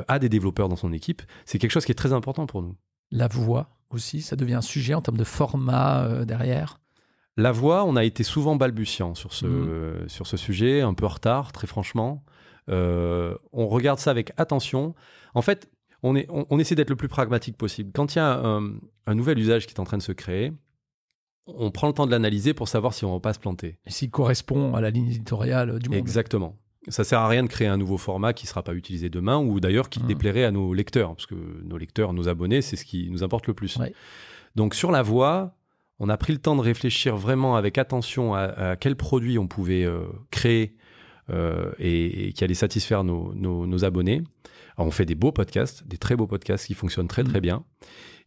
a 0.07 0.19
des 0.19 0.29
développeurs 0.29 0.69
dans 0.69 0.75
son 0.75 0.91
équipe. 0.91 1.21
C'est 1.45 1.57
quelque 1.57 1.71
chose 1.71 1.85
qui 1.85 1.91
est 1.91 1.95
très 1.95 2.13
important 2.13 2.45
pour 2.45 2.61
nous. 2.61 2.75
La 3.11 3.27
voix 3.27 3.69
aussi, 3.89 4.21
ça 4.21 4.35
devient 4.35 4.55
un 4.55 4.61
sujet 4.61 4.93
en 4.93 5.01
termes 5.01 5.17
de 5.17 5.23
format 5.23 6.25
derrière 6.25 6.79
la 7.37 7.53
voix, 7.53 7.85
on 7.85 7.95
a 7.95 8.03
été 8.03 8.23
souvent 8.23 8.57
balbutiant 8.57 9.15
sur 9.15 9.31
ce, 9.31 9.45
mhm. 9.45 10.09
sur 10.09 10.27
ce 10.27 10.35
sujet, 10.35 10.81
un 10.81 10.93
peu 10.93 11.05
en 11.05 11.09
retard, 11.09 11.53
très 11.53 11.67
franchement. 11.67 12.21
Euh, 12.69 13.35
on 13.51 13.67
regarde 13.67 13.99
ça 13.99 14.11
avec 14.11 14.31
attention. 14.37 14.95
En 15.33 15.41
fait, 15.41 15.69
on, 16.03 16.15
est, 16.15 16.27
on, 16.29 16.59
essaie 16.59 16.75
d'être 16.75 16.89
le 16.89 16.95
plus 16.95 17.07
pragmatique 17.07 17.57
possible. 17.57 17.91
Quand 17.93 18.15
il 18.15 18.19
y 18.19 18.21
a 18.21 18.39
un, 18.39 19.15
nouvel 19.15 19.39
usage 19.39 19.67
qui 19.67 19.73
est 19.73 19.79
en 19.79 19.83
train 19.83 19.97
de 19.97 20.03
se 20.03 20.11
créer, 20.11 20.53
on 21.47 21.71
prend 21.71 21.87
le 21.87 21.93
temps 21.93 22.05
de 22.05 22.11
l'analyser 22.11 22.53
pour 22.53 22.67
savoir 22.67 22.93
si 22.93 23.05
on 23.05 23.13
va 23.13 23.19
pas 23.19 23.33
se 23.33 23.39
planter. 23.39 23.79
Et 23.85 23.91
s'il 23.91 24.09
correspond 24.11 24.75
à 24.75 24.81
la 24.81 24.91
ligne 24.91 25.07
éditoriale 25.07 25.79
du 25.79 25.89
monde. 25.89 25.97
Exactement. 25.97 26.57
Ça 26.87 27.03
sert 27.03 27.19
à 27.19 27.27
rien 27.27 27.43
de 27.43 27.49
créer 27.49 27.67
un 27.67 27.77
nouveau 27.77 27.97
format 27.97 28.33
qui 28.33 28.47
sera 28.47 28.63
pas 28.63 28.73
utilisé 28.73 29.09
demain 29.09 29.37
ou 29.37 29.59
d'ailleurs 29.59 29.89
qui 29.89 29.99
mhm. 29.99 30.07
déplairait 30.07 30.45
à 30.45 30.51
nos 30.51 30.73
lecteurs, 30.73 31.15
parce 31.15 31.25
que 31.25 31.35
nos 31.63 31.77
lecteurs, 31.77 32.13
nos 32.13 32.29
abonnés, 32.29 32.61
c'est 32.61 32.77
ce 32.77 32.85
qui 32.85 33.09
nous 33.09 33.23
importe 33.23 33.47
le 33.47 33.53
plus. 33.53 33.77
Donc 34.55 34.73
sur 34.73 34.91
la 34.91 35.01
voix, 35.01 35.55
on 35.99 36.07
a 36.09 36.17
pris 36.17 36.33
le 36.33 36.39
temps 36.39 36.55
de 36.55 36.61
réfléchir 36.61 37.17
vraiment 37.17 37.57
avec 37.57 37.77
attention 37.77 38.33
à, 38.33 38.75
quel 38.79 38.95
produit 38.95 39.37
on 39.37 39.47
pouvait 39.47 39.83
euh, 39.83 40.05
créer 40.31 40.75
euh, 41.29 41.71
et, 41.79 42.33
qui 42.33 42.43
allait 42.43 42.53
satisfaire 42.53 43.03
nos, 43.03 43.83
abonnés. 43.83 44.23
on 44.77 44.91
fait 44.91 45.05
des 45.05 45.15
beaux 45.15 45.31
podcasts, 45.31 45.87
des 45.87 45.97
très 45.97 46.15
beaux 46.15 46.27
podcasts 46.27 46.67
qui 46.67 46.73
fonctionnent 46.73 47.07
très 47.07 47.23
très 47.23 47.39
mm. 47.39 47.43
bien. 47.43 47.63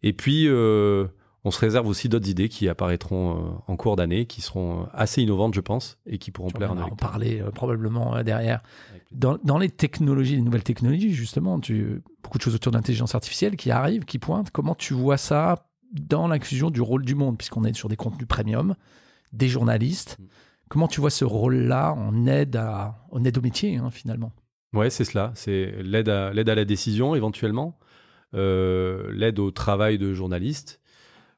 Et 0.03 0.13
puis, 0.13 0.47
euh, 0.49 1.07
on 1.45 1.51
se 1.51 1.59
réserve 1.59 1.87
aussi 1.87 2.09
d'autres 2.09 2.29
idées 2.29 2.49
qui 2.49 2.69
apparaîtront 2.69 3.61
en 3.67 3.77
cours 3.77 3.97
d'année, 3.97 4.27
qui 4.27 4.41
seront 4.41 4.87
assez 4.93 5.23
innovantes, 5.23 5.55
je 5.55 5.61
pense, 5.61 5.99
et 6.07 6.19
qui 6.19 6.31
pourront 6.31 6.51
plaire. 6.51 6.73
On 6.73 6.77
va 6.77 6.87
en 6.87 6.97
parler 6.97 7.43
probablement 7.55 8.23
derrière. 8.23 8.63
Dans, 9.11 9.39
dans, 9.43 9.59
les 9.59 9.69
technologies, 9.69 10.37
les 10.37 10.43
nouvelles 10.43 10.63
technologies, 10.63 11.13
justement, 11.13 11.59
tu, 11.59 12.03
beaucoup 12.23 12.39
de 12.39 12.43
choses 12.43 12.55
autour 12.55 12.73
de 12.73 12.77
l'intelligence 12.77 13.15
artificielle 13.15 13.57
qui 13.57 13.71
arrivent, 13.71 14.05
qui 14.05 14.19
pointent. 14.19 14.51
Comment 14.51 14.75
tu 14.75 14.95
vois 14.95 15.17
ça 15.17 15.67
dans 15.93 16.29
l'inclusion 16.29 16.71
du 16.71 16.81
rôle 16.81 17.05
du 17.05 17.15
monde, 17.15 17.37
puisqu'on 17.37 17.65
est 17.65 17.75
sur 17.75 17.89
des 17.89 17.97
contenus 17.97 18.27
premium, 18.27 18.75
des 19.33 19.49
journalistes. 19.49 20.19
Mm. 20.73 20.75
Comment 20.75 20.89
tu 20.89 21.01
vois 21.03 21.11
ce 21.11 21.27
rôle-là 21.27 21.93
en 21.93 22.27
aide, 22.27 22.57
à, 22.57 22.97
en 23.11 23.25
aide 23.25 23.37
au 23.37 23.43
métier, 23.43 23.77
hein, 23.77 23.91
finalement? 23.91 24.33
Ouais, 24.73 24.89
c'est 24.89 25.05
cela. 25.05 25.33
C'est 25.35 25.75
l'aide 25.83 26.09
à, 26.09 26.33
l'aide 26.33 26.49
à 26.49 26.55
la 26.55 26.65
décision, 26.65 27.15
éventuellement, 27.15 27.79
euh, 28.35 29.13
l'aide 29.13 29.39
au 29.39 29.51
travail 29.51 29.99
de 29.99 30.15
journaliste, 30.15 30.81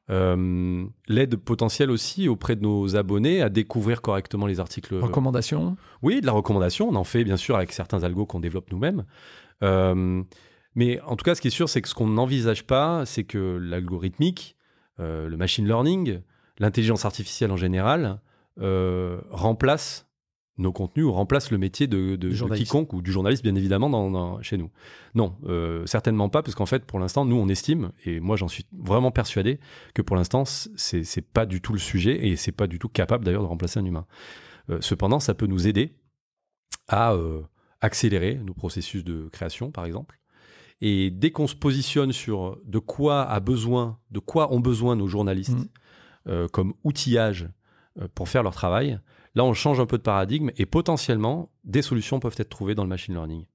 euh, 0.09 0.85
l'aide 1.09 1.35
potentielle 1.35 1.91
aussi 1.91 2.29
auprès 2.29 2.55
de 2.55 2.61
nos 2.61 2.95
abonnés 2.95 3.41
à 3.41 3.49
découvrir 3.49 4.01
correctement 4.01 4.45
les 4.47 4.61
articles. 4.61 4.95
Recommandation 4.95 5.75
Oui, 6.01 6.21
de 6.21 6.25
la 6.25 6.31
recommandation. 6.31 6.87
On 6.87 6.95
en 6.95 7.03
fait, 7.03 7.25
bien 7.25 7.35
sûr, 7.37 7.57
avec 7.57 7.73
certains 7.73 8.03
algos 8.03 8.25
qu'on 8.25 8.39
développe 8.39 8.71
nous-mêmes. 8.71 9.03
Euh, 9.63 10.23
mais 10.75 11.01
en 11.01 11.17
tout 11.17 11.25
cas, 11.25 11.35
ce 11.35 11.41
qui 11.41 11.49
est 11.49 11.51
sûr, 11.51 11.67
c'est 11.67 11.81
que 11.81 11.89
ce 11.89 11.93
qu'on 11.93 12.07
n'envisage 12.07 12.63
pas, 12.63 13.05
c'est 13.05 13.25
que 13.25 13.59
l'algorithmique, 13.61 14.55
le 14.97 15.35
machine 15.35 15.67
learning, 15.67 16.21
l'intelligence 16.59 17.03
artificielle 17.03 17.51
en 17.51 17.57
général, 17.57 18.21
euh, 18.59 19.21
remplace 19.29 20.07
nos 20.57 20.71
contenus 20.71 21.05
ou 21.05 21.11
remplace 21.11 21.51
le 21.51 21.57
métier 21.57 21.85
de, 21.85 22.15
quiconque 22.55 22.93
ou 22.93 23.01
du 23.01 23.11
journaliste, 23.11 23.43
bien 23.43 23.55
évidemment, 23.55 23.89
dans, 23.89 24.41
chez 24.41 24.57
nous. 24.57 24.71
Non, 25.13 25.35
euh, 25.45 25.85
certainement 25.85 26.29
pas, 26.29 26.41
parce 26.43 26.55
qu'en 26.55 26.65
fait, 26.65 26.85
pour 26.85 26.97
l'instant, 26.99 27.25
nous, 27.25 27.35
on 27.35 27.49
estime, 27.49 27.91
et 28.05 28.21
moi, 28.21 28.37
j'en 28.37 28.47
suis 28.47 28.65
vraiment 28.71 29.11
persuadé, 29.11 29.59
que 29.93 30.01
pour 30.01 30.15
l'instant, 30.15 30.45
c'est 30.45 31.27
pas 31.33 31.45
du 31.45 31.59
tout 31.59 31.73
le 31.73 31.79
sujet 31.79 32.27
et 32.27 32.37
c'est 32.37 32.53
pas 32.53 32.67
du 32.67 32.79
tout 32.79 32.87
capable 32.87 33.25
d'ailleurs 33.25 33.43
de 33.43 33.47
remplacer 33.47 33.79
un 33.79 33.85
humain. 33.85 34.05
cependant, 34.79 35.19
ça 35.19 35.33
peut 35.33 35.47
nous 35.47 35.67
aider 35.67 35.97
à 36.87 37.13
accélérer 37.81 38.35
nos 38.35 38.53
processus 38.53 39.03
de 39.03 39.27
création, 39.33 39.71
par 39.71 39.85
exemple, 39.85 40.19
et 40.81 41.09
dès 41.09 41.31
qu'on 41.31 41.47
se 41.47 41.55
positionne 41.55 42.11
sur 42.11 42.59
de 42.65 42.79
quoi 42.79 43.23
a 43.23 43.39
besoin, 43.39 43.99
de 44.11 44.19
quoi 44.19 44.53
ont 44.53 44.59
besoin 44.59 44.95
nos 44.95 45.07
journalistes 45.07 45.57
mm. 45.57 45.67
euh, 46.27 46.47
comme 46.47 46.73
outillage 46.83 47.43
euh, 47.43 47.49
pour 48.13 48.29
faire 48.29 48.43
leur 48.43 48.53
travail, 48.53 48.99
là 49.35 49.43
on 49.43 49.53
change 49.53 49.79
un 49.79 49.85
peu 49.85 49.97
de 49.97 50.03
paradigme 50.03 50.51
et 50.57 50.65
potentiellement 50.65 51.51
des 51.63 51.81
solutions 51.81 52.19
peuvent 52.19 52.35
être 52.37 52.49
trouvées 52.49 52.75
dans 52.75 52.83
le 52.83 52.89
machine 52.89 53.13
learning. 53.13 53.45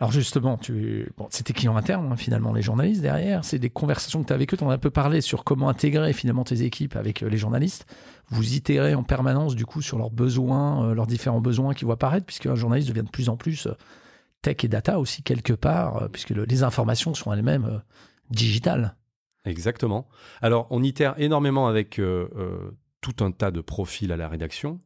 Alors 0.00 0.12
justement, 0.12 0.56
tu... 0.56 1.12
bon, 1.18 1.26
c'est 1.28 1.44
tes 1.44 1.52
clients 1.52 1.76
internes, 1.76 2.10
hein, 2.10 2.16
finalement, 2.16 2.54
les 2.54 2.62
journalistes 2.62 3.02
derrière. 3.02 3.44
C'est 3.44 3.58
des 3.58 3.68
conversations 3.68 4.22
que 4.22 4.28
tu 4.28 4.32
as 4.32 4.36
avec 4.36 4.52
eux. 4.52 4.56
Tu 4.56 4.64
en 4.64 4.70
as 4.70 4.74
un 4.74 4.78
peu 4.78 4.88
parlé 4.88 5.20
sur 5.20 5.44
comment 5.44 5.68
intégrer 5.68 6.14
finalement 6.14 6.42
tes 6.42 6.62
équipes 6.62 6.96
avec 6.96 7.22
euh, 7.22 7.28
les 7.28 7.36
journalistes. 7.36 7.84
Vous 8.28 8.54
itérez 8.54 8.94
en 8.94 9.02
permanence 9.02 9.54
du 9.54 9.66
coup 9.66 9.82
sur 9.82 9.98
leurs 9.98 10.10
besoins, 10.10 10.86
euh, 10.86 10.94
leurs 10.94 11.06
différents 11.06 11.42
besoins 11.42 11.74
qui 11.74 11.84
vont 11.84 11.92
apparaître, 11.92 12.24
puisque 12.24 12.46
un 12.46 12.54
journaliste 12.54 12.88
devient 12.88 13.04
de 13.04 13.10
plus 13.10 13.28
en 13.28 13.36
plus 13.36 13.66
euh, 13.66 13.74
tech 14.40 14.56
et 14.64 14.68
data 14.68 14.98
aussi 14.98 15.22
quelque 15.22 15.52
part, 15.52 16.08
puisque 16.10 16.30
les 16.30 16.62
informations 16.62 17.12
sont 17.12 17.30
elles-mêmes 17.30 17.82
digitales. 18.30 18.96
Exactement. 19.44 20.08
Alors 20.40 20.66
on 20.70 20.82
itère 20.82 21.14
énormément 21.18 21.66
avec 21.66 22.00
tout 23.00 23.24
un 23.24 23.30
tas 23.30 23.50
de 23.50 23.60
profils 23.60 24.10
à 24.12 24.16
la 24.16 24.28
rédaction. 24.28 24.80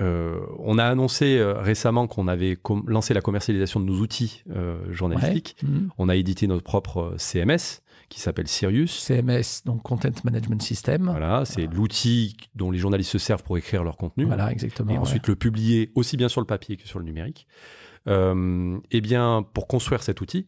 Euh, 0.00 0.40
on 0.58 0.78
a 0.78 0.84
annoncé 0.84 1.38
euh, 1.38 1.54
récemment 1.54 2.06
qu'on 2.06 2.28
avait 2.28 2.58
lancé 2.86 3.14
la 3.14 3.22
commercialisation 3.22 3.80
de 3.80 3.86
nos 3.86 4.00
outils 4.00 4.42
euh, 4.50 4.78
journalistiques. 4.92 5.56
Mhm. 5.62 5.90
On 5.96 6.08
a 6.08 6.16
édité 6.16 6.46
notre 6.46 6.64
propre 6.64 7.14
CMS 7.16 7.82
qui 8.08 8.20
s'appelle 8.20 8.46
Sirius. 8.46 8.92
CMS, 8.92 9.64
donc 9.64 9.82
Content 9.82 10.10
Management 10.22 10.62
System. 10.62 11.08
Voilà, 11.10 11.44
c'est 11.44 11.66
l'outil 11.66 12.36
dont 12.54 12.70
les 12.70 12.78
journalistes 12.78 13.10
se 13.10 13.18
servent 13.18 13.42
pour 13.42 13.58
écrire 13.58 13.82
leur 13.82 13.96
contenu. 13.96 14.26
Voilà, 14.26 14.52
exactement. 14.52 14.92
Et 14.92 14.98
ensuite 14.98 15.26
le 15.26 15.34
publier 15.34 15.90
aussi 15.94 16.16
bien 16.16 16.28
sur 16.28 16.40
le 16.40 16.46
papier 16.46 16.76
que 16.76 16.86
sur 16.86 16.98
le 16.98 17.04
numérique. 17.04 17.46
eh 18.06 19.00
bien, 19.00 19.44
pour 19.54 19.66
construire 19.66 20.02
cet 20.02 20.20
outil, 20.20 20.46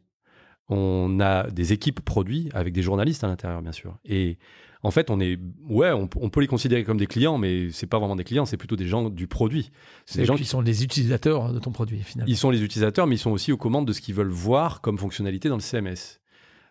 on 0.68 1.18
a 1.20 1.50
des 1.50 1.72
équipes 1.72 2.00
produits 2.00 2.50
avec 2.52 2.72
des 2.72 2.82
journalistes 2.82 3.24
à 3.24 3.26
l'intérieur, 3.26 3.62
bien 3.62 3.72
sûr. 3.72 3.98
Et 4.04 4.38
en 4.82 4.90
fait, 4.90 5.10
on 5.10 5.18
est, 5.18 5.38
ouais, 5.68 5.90
on, 5.90 6.06
peut 6.06 6.40
les 6.40 6.46
considérer 6.46 6.84
comme 6.84 6.98
des 6.98 7.06
clients, 7.06 7.36
mais 7.36 7.70
c'est 7.72 7.86
pas 7.86 7.98
vraiment 7.98 8.14
des 8.14 8.24
clients, 8.24 8.44
c'est 8.44 8.56
plutôt 8.56 8.76
des 8.76 8.86
gens 8.86 9.10
du 9.10 9.26
produit. 9.26 9.72
C'est 10.06 10.20
des 10.20 10.24
gens 10.24 10.36
qui 10.36 10.44
sont 10.44 10.60
les 10.60 10.84
utilisateurs 10.84 11.52
de 11.52 11.58
ton 11.58 11.72
produit, 11.72 12.00
finalement. 12.02 12.30
Ils 12.30 12.36
sont 12.36 12.50
les 12.50 12.62
utilisateurs, 12.62 13.06
mais 13.06 13.16
ils 13.16 13.20
sont 13.20 13.32
aussi 13.32 13.50
aux 13.50 13.56
commandes 13.56 13.86
de 13.86 13.92
ce 13.92 14.00
qu'ils 14.00 14.14
veulent 14.14 14.28
voir 14.28 14.80
comme 14.80 14.98
fonctionnalité 14.98 15.48
dans 15.48 15.56
le 15.56 15.62
CMS. 15.62 16.20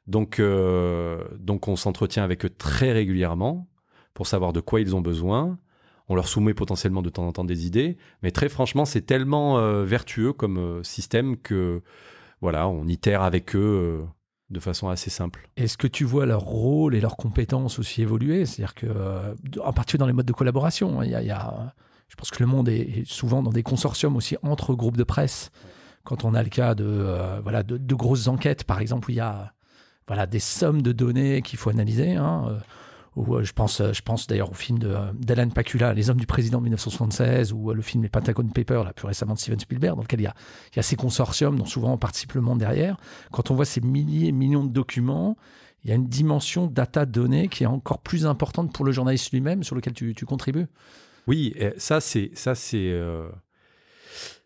Donc, 0.08 0.40
euh, 0.40 1.22
donc 1.38 1.68
on 1.68 1.76
s'entretient 1.76 2.24
avec 2.24 2.46
eux 2.46 2.50
très 2.50 2.94
régulièrement 2.94 3.68
pour 4.14 4.26
savoir 4.26 4.54
de 4.54 4.62
quoi 4.62 4.80
ils 4.80 4.96
ont 4.96 5.02
besoin. 5.02 5.60
On 6.08 6.16
leur 6.16 6.30
soumet 6.30 6.54
potentiellement 6.54 7.02
de 7.02 7.10
temps 7.10 7.28
en 7.28 7.34
temps 7.34 7.44
des 7.44 7.68
idées, 7.68 7.98
mais 8.24 8.32
très 8.32 8.48
franchement, 8.48 8.86
c'est 8.86 9.02
tellement 9.02 9.60
euh, 9.60 9.84
vertueux 9.84 10.32
comme 10.32 10.58
euh, 10.58 10.84
système 10.84 11.36
que 11.36 11.82
voilà, 12.42 12.68
on 12.68 12.88
itère 12.88 13.22
avec 13.22 13.56
eux 13.56 14.06
de 14.50 14.60
façon 14.60 14.88
assez 14.90 15.10
simple. 15.10 15.50
Est-ce 15.58 15.78
que 15.78 15.88
tu 15.88 16.06
vois 16.06 16.26
leur 16.26 16.42
rôle 16.42 16.96
et 16.96 17.02
leurs 17.02 17.18
compétences 17.18 17.80
aussi 17.80 18.02
évoluer? 18.02 18.46
C'est-à-dire 18.46 18.76
que, 18.76 18.86
euh, 18.86 19.36
en 19.64 19.74
particulier 19.74 20.00
dans 20.00 20.08
les 20.08 20.14
modes 20.14 20.26
de 20.26 20.34
collaboration, 20.34 21.02
hein, 21.02 21.06
il 21.06 21.12
y 21.12 21.32
a, 21.32 21.74
je 22.08 22.16
pense 22.16 22.32
que 22.32 22.42
le 22.42 22.48
monde 22.48 22.70
est 22.70 23.04
souvent 23.06 23.44
dans 23.44 23.52
des 23.52 23.64
consortiums 23.64 24.16
aussi 24.16 24.38
entre 24.44 24.74
groupes 24.74 24.98
de 24.98 25.04
presse. 25.04 25.52
Quand 26.04 26.24
on 26.24 26.34
a 26.34 26.44
le 26.44 26.50
cas 26.50 26.76
de, 26.76 26.86
euh, 26.86 27.42
voilà, 27.42 27.64
de, 27.64 27.96
grosses 27.96 28.28
enquêtes, 28.28 28.64
par 28.64 28.80
exemple, 28.80 29.10
où 29.10 29.12
il 29.12 29.18
y 29.18 29.22
a 29.22 29.54
voilà, 30.08 30.26
des 30.26 30.40
sommes 30.40 30.82
de 30.82 30.94
données 30.94 31.42
qu'il 31.42 31.60
faut 31.60 31.70
analyser. 31.70 32.16
Hein, 32.16 32.46
euh, 32.48 32.60
euh, 33.18 33.44
je 33.44 33.54
pense, 33.54 33.82
euh, 33.82 33.94
je 33.94 34.02
pense 34.02 34.28
d'ailleurs 34.28 34.52
au 34.52 34.54
film 34.54 34.80
euh, 34.84 35.12
d'Alan 35.14 35.50
Pakula, 35.50 35.94
Les 35.94 36.10
Hommes 36.10 36.20
du 36.20 36.26
Président 36.26 36.60
de 36.60 36.64
1976, 36.64 37.54
ou 37.54 37.74
le 37.74 37.82
film 37.82 38.04
Les 38.04 38.10
Pentagon 38.10 38.48
Papers, 38.48 38.84
là, 38.84 38.94
plus 38.94 39.08
récemment 39.08 39.34
de 39.34 39.40
Steven 39.40 39.60
Spielberg, 39.60 39.96
dans 39.96 40.04
lequel 40.04 40.22
il 40.22 40.24
y 40.24 40.28
a, 40.28 40.36
il 40.74 40.78
y 40.78 40.80
a 40.80 40.84
ces 40.84 40.96
consortiums 40.96 41.58
dont 41.58 41.66
souvent 41.66 41.94
on 41.94 41.98
participe 41.98 42.34
le 42.34 42.42
monde 42.42 42.60
derrière. 42.60 42.98
Quand 43.32 43.52
on 43.52 43.56
voit 43.56 43.66
ces 43.66 43.82
milliers 43.82 44.28
et 44.28 44.32
millions 44.32 44.64
de 44.64 44.72
documents, 44.72 45.38
il 45.84 45.90
y 45.90 45.94
a 45.94 45.96
une 45.96 46.08
dimension 46.08 46.68
data 46.68 47.06
donnée 47.06 47.48
qui 47.48 47.64
est 47.64 47.68
encore 47.68 48.00
plus 48.00 48.26
importante 48.26 48.74
pour 48.74 48.86
le 48.86 48.92
journaliste 48.92 49.32
lui-même, 49.32 49.64
sur 49.64 49.76
lequel 49.76 49.94
tu, 49.94 50.14
contribues. 50.26 50.68
Oui, 51.28 51.54
ça 51.78 52.02
c'est 52.02 52.32
ça 52.34 52.56
c'est 52.56 53.00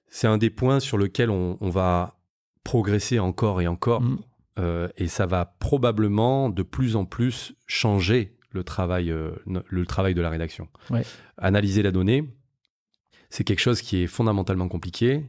c'est 0.07 0.27
un 0.27 0.37
des 0.37 0.49
points 0.49 0.79
sur 0.79 0.97
lequel 0.97 1.29
on, 1.29 1.57
va 1.61 2.19
progresser 2.63 3.19
encore 3.19 3.61
et 3.61 3.67
encore. 3.67 4.01
Mm. 4.01 4.19
et 4.97 5.07
ça 5.07 5.25
va 5.25 5.45
probablement 5.45 6.49
de 6.49 6.63
plus 6.63 6.95
en 6.95 7.05
plus 7.05 7.53
changer 7.65 8.35
le 8.51 8.63
travail, 8.63 9.11
euh, 9.11 9.31
le 9.45 9.85
travail 9.85 10.13
de 10.13 10.21
la 10.21 10.29
rédaction. 10.29 10.67
Analyser 11.37 11.81
la 11.81 11.91
donnée, 11.91 12.27
c'est 13.29 13.43
quelque 13.43 13.59
chose 13.59 13.81
qui 13.81 14.03
est 14.03 14.07
fondamentalement 14.07 14.67
compliqué, 14.67 15.23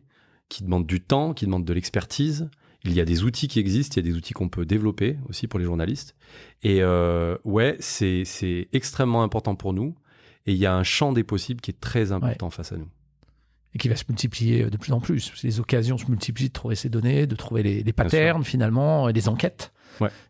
qui 0.48 0.64
demande 0.64 0.86
du 0.86 1.00
temps, 1.00 1.34
qui 1.34 1.46
demande 1.46 1.64
de 1.64 1.72
l'expertise. 1.72 2.50
Il 2.84 2.92
y 2.92 3.00
a 3.00 3.04
des 3.04 3.22
outils 3.22 3.46
qui 3.46 3.60
existent, 3.60 3.94
il 3.94 4.04
y 4.04 4.08
a 4.08 4.12
des 4.12 4.18
outils 4.18 4.34
qu'on 4.34 4.48
peut 4.48 4.66
développer 4.66 5.16
aussi 5.28 5.46
pour 5.46 5.60
les 5.60 5.64
journalistes. 5.64 6.16
Et 6.64 6.82
euh, 6.82 7.38
ouais, 7.44 7.76
c'est 7.78 8.68
extrêmement 8.72 9.22
important 9.22 9.54
pour 9.54 9.72
nous. 9.72 9.94
Et 10.46 10.52
il 10.52 10.58
y 10.58 10.66
a 10.66 10.74
un 10.74 10.82
champ 10.82 11.12
des 11.12 11.22
possibles 11.22 11.60
qui 11.60 11.70
est 11.70 11.80
très 11.80 12.10
important 12.10 12.50
face 12.50 12.72
à 12.72 12.76
nous. 12.76 12.88
Et 13.74 13.78
qui 13.78 13.88
va 13.88 13.94
se 13.94 14.04
multiplier 14.08 14.64
de 14.64 14.76
plus 14.76 14.92
en 14.92 15.00
plus. 15.00 15.32
Les 15.44 15.60
occasions 15.60 15.96
se 15.96 16.06
multiplient 16.06 16.48
de 16.48 16.52
trouver 16.52 16.74
ces 16.74 16.88
données, 16.88 17.28
de 17.28 17.36
trouver 17.36 17.62
les, 17.62 17.82
les 17.84 17.92
patterns 17.92 18.44
finalement, 18.44 19.08
et 19.08 19.12
les 19.12 19.28
enquêtes 19.28 19.72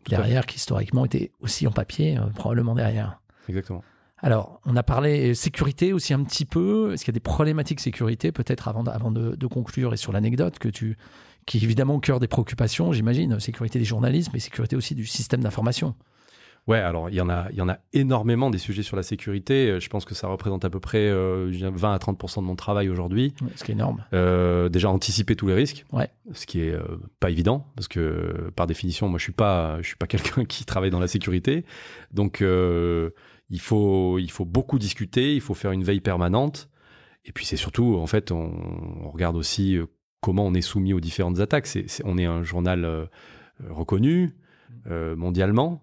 derrière, 0.07 0.45
qui 0.45 0.57
historiquement 0.57 1.05
était 1.05 1.31
aussi 1.41 1.67
en 1.67 1.71
papier, 1.71 2.17
euh, 2.17 2.25
probablement 2.35 2.75
derrière. 2.75 3.19
Exactement. 3.49 3.83
Alors, 4.19 4.61
on 4.65 4.75
a 4.77 4.83
parlé 4.83 5.35
sécurité 5.35 5.91
aussi 5.91 6.13
un 6.13 6.23
petit 6.23 6.45
peu. 6.45 6.93
Est-ce 6.93 7.03
qu'il 7.03 7.11
y 7.11 7.15
a 7.15 7.19
des 7.19 7.19
problématiques 7.19 7.81
sécurité, 7.81 8.31
peut-être 8.31 8.69
avant, 8.69 8.85
avant 8.85 9.11
de, 9.11 9.35
de, 9.35 9.47
conclure 9.47 9.93
et 9.93 9.97
sur 9.97 10.13
l'anecdote 10.13 10.59
que 10.59 10.69
tu, 10.69 10.97
qui 11.45 11.57
est 11.57 11.63
évidemment 11.63 11.95
au 11.95 11.99
cœur 11.99 12.19
des 12.21 12.27
préoccupations, 12.27 12.93
j'imagine, 12.93 13.39
sécurité 13.39 13.79
des 13.79 13.85
journalistes, 13.85 14.29
mais 14.33 14.39
sécurité 14.39 14.77
aussi 14.77 14.95
du 14.95 15.05
système 15.05 15.41
d'information. 15.41 15.95
Ouais, 16.65 16.77
alors 16.77 17.09
il 17.09 17.15
y 17.15 17.21
en 17.21 17.29
a, 17.29 17.47
il 17.51 17.57
y 17.57 17.61
en 17.61 17.67
a 17.67 17.77
énormément 17.91 18.49
des 18.49 18.57
sujets 18.57 18.83
sur 18.83 18.95
la 18.95 19.03
sécurité. 19.03 19.69
Euh, 19.69 19.79
je 19.81 19.89
pense 19.89 20.05
que 20.05 20.15
ça 20.15 20.27
représente 20.27 20.63
à 20.63 20.69
peu 20.69 20.79
près 20.79 21.09
20 21.09 21.13
euh, 21.13 21.49
à 21.83 21.97
30% 21.97 22.37
de 22.37 22.45
mon 22.45 22.55
travail 22.55 22.89
aujourd'hui. 22.89 23.33
ce 23.55 23.63
qui 23.63 23.71
est 23.71 23.75
énorme. 23.75 24.05
Euh, 24.13 24.69
déjà 24.69 24.89
anticiper 24.89 25.35
tous 25.35 25.47
les 25.47 25.55
risques. 25.55 25.85
Ouais. 25.91 26.09
Ce 26.31 26.45
qui 26.45 26.61
est 26.61 26.77
pas 27.19 27.29
évident 27.29 27.67
parce 27.75 27.89
que 27.89 28.49
par 28.55 28.65
définition, 28.65 29.09
moi 29.09 29.19
je 29.19 29.23
suis 29.23 29.33
pas, 29.33 29.81
je 29.81 29.87
suis 29.87 29.97
pas 29.97 30.07
quelqu'un 30.07 30.45
qui 30.45 30.63
travaille 30.65 30.91
dans 30.91 31.01
la 31.01 31.07
sécurité. 31.07 31.65
Donc 32.11 32.41
il 32.41 33.59
faut, 33.59 34.19
il 34.19 34.31
faut 34.31 34.45
beaucoup 34.45 34.79
discuter, 34.79 35.35
il 35.35 35.41
faut 35.41 35.53
faire 35.53 35.71
une 35.71 35.83
veille 35.83 36.01
permanente. 36.01 36.69
Et 37.25 37.31
puis 37.31 37.45
c'est 37.45 37.57
surtout, 37.57 37.97
en 37.97 38.07
fait, 38.07 38.31
on, 38.31 38.51
on, 39.05 39.09
regarde 39.09 39.37
aussi 39.37 39.77
comment 40.19 40.45
on 40.45 40.53
est 40.53 40.61
soumis 40.61 40.93
aux 40.93 40.99
différentes 40.99 41.39
attaques. 41.39 41.67
C'est, 41.67 41.87
on 42.05 42.17
est 42.17 42.25
un 42.25 42.43
journal 42.43 43.09
reconnu 43.69 44.37
mondialement. 44.87 45.82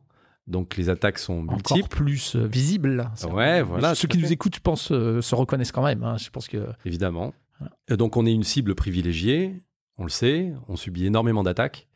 Donc 0.51 0.77
les 0.77 0.91
attaques 0.91 1.19
sont 1.19 1.43
multiples. 1.43 1.73
Encore 1.73 1.89
plus 1.89 2.35
euh, 2.35 2.47
visibles. 2.47 3.09
Ouais, 3.33 3.63
voilà. 3.63 3.95
Ceux 3.95 4.09
qui 4.09 4.19
nous 4.19 4.33
écoutent, 4.33 4.57
je 4.57 4.61
pense, 4.61 4.91
euh, 4.91 5.23
se 5.23 5.35
reconnaissent 5.35 5.73
quand 5.73 5.85
même. 5.85 6.03
Hein. 6.03 6.17
Je 6.19 6.29
pense 6.31 6.49
que. 6.49 6.67
Évidemment. 6.85 7.33
Donc 7.89 8.17
on 8.17 8.27
est 8.27 8.33
une 8.33 8.43
cible 8.43 8.75
privilégiée, 8.75 9.53
on 9.99 10.05
le 10.05 10.11
sait, 10.11 10.53
on 10.67 10.77
subit 10.77 11.07
énormément 11.07 11.43
d'attaques. 11.43 11.89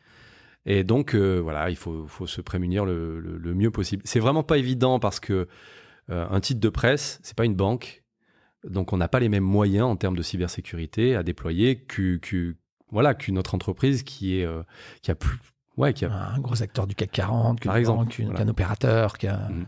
Et 0.66 0.84
donc 0.84 1.14
euh, 1.14 1.40
voilà, 1.40 1.70
il 1.70 1.76
faut, 1.76 2.06
se 2.26 2.40
prémunir 2.40 2.84
le, 2.84 3.54
mieux 3.54 3.70
possible. 3.70 4.02
C'est 4.04 4.20
vraiment 4.20 4.42
pas 4.42 4.58
évident 4.58 4.98
parce 4.98 5.20
que 5.20 5.48
un 6.10 6.38
titre 6.40 6.60
de 6.60 6.68
presse, 6.68 7.18
c'est 7.22 7.34
pas 7.34 7.46
une 7.46 7.54
banque, 7.54 8.04
donc 8.68 8.92
on 8.92 8.98
n'a 8.98 9.08
pas 9.08 9.20
les 9.20 9.30
mêmes 9.30 9.42
moyens 9.42 9.86
en 9.86 9.96
termes 9.96 10.16
de 10.16 10.22
cybersécurité 10.22 11.16
à 11.16 11.22
déployer 11.22 11.76
qu'une 11.76 12.56
voilà, 12.90 13.14
qu'une 13.14 13.38
autre 13.38 13.54
entreprise 13.54 14.02
qui 14.02 14.38
est 14.38 14.46
qui 15.00 15.10
a 15.10 15.14
plus 15.14 15.38
Ouais, 15.76 15.92
qui 15.92 16.04
a... 16.04 16.12
un 16.12 16.38
gros 16.38 16.62
acteur 16.62 16.86
du 16.86 16.94
CAC 16.94 17.10
40, 17.10 17.64
par 17.64 17.76
exemple, 17.76 18.14
qu'un 18.34 18.48
opérateur. 18.48 19.14
Mhm. 19.22 19.66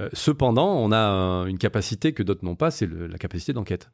Euh, 0.00 0.08
cependant, 0.12 0.76
on 0.76 0.92
a 0.92 1.44
une 1.48 1.58
capacité 1.58 2.12
que 2.12 2.22
d'autres 2.22 2.44
n'ont 2.44 2.56
pas, 2.56 2.70
c'est 2.70 2.88
la 2.88 3.18
capacité 3.18 3.52
d'enquête. 3.52 3.90